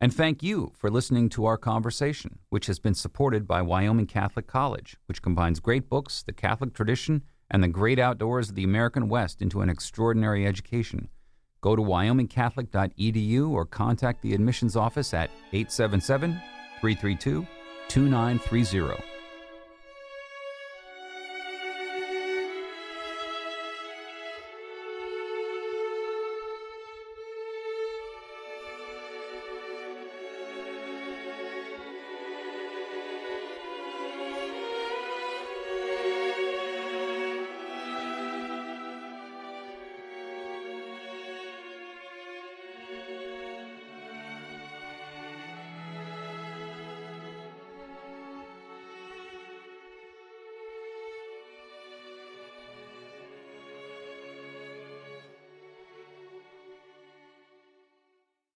And 0.00 0.12
thank 0.12 0.42
you 0.42 0.72
for 0.76 0.90
listening 0.90 1.28
to 1.30 1.46
our 1.46 1.56
conversation, 1.56 2.38
which 2.50 2.66
has 2.66 2.78
been 2.78 2.94
supported 2.94 3.46
by 3.46 3.62
Wyoming 3.62 4.06
Catholic 4.06 4.46
College, 4.46 4.96
which 5.06 5.22
combines 5.22 5.58
great 5.58 5.88
books, 5.88 6.22
the 6.22 6.32
Catholic 6.32 6.74
tradition, 6.74 7.22
and 7.50 7.62
the 7.62 7.68
great 7.68 7.98
outdoors 7.98 8.50
of 8.50 8.56
the 8.56 8.64
American 8.64 9.08
West 9.08 9.40
into 9.40 9.62
an 9.62 9.70
extraordinary 9.70 10.46
education. 10.46 11.08
Go 11.62 11.76
to 11.76 11.82
wyomingcatholic.edu 11.82 13.50
or 13.50 13.64
contact 13.64 14.22
the 14.22 14.34
admissions 14.34 14.76
office 14.76 15.14
at 15.14 15.30
877 15.52 16.32
332 16.80 17.46
2930. 17.88 19.15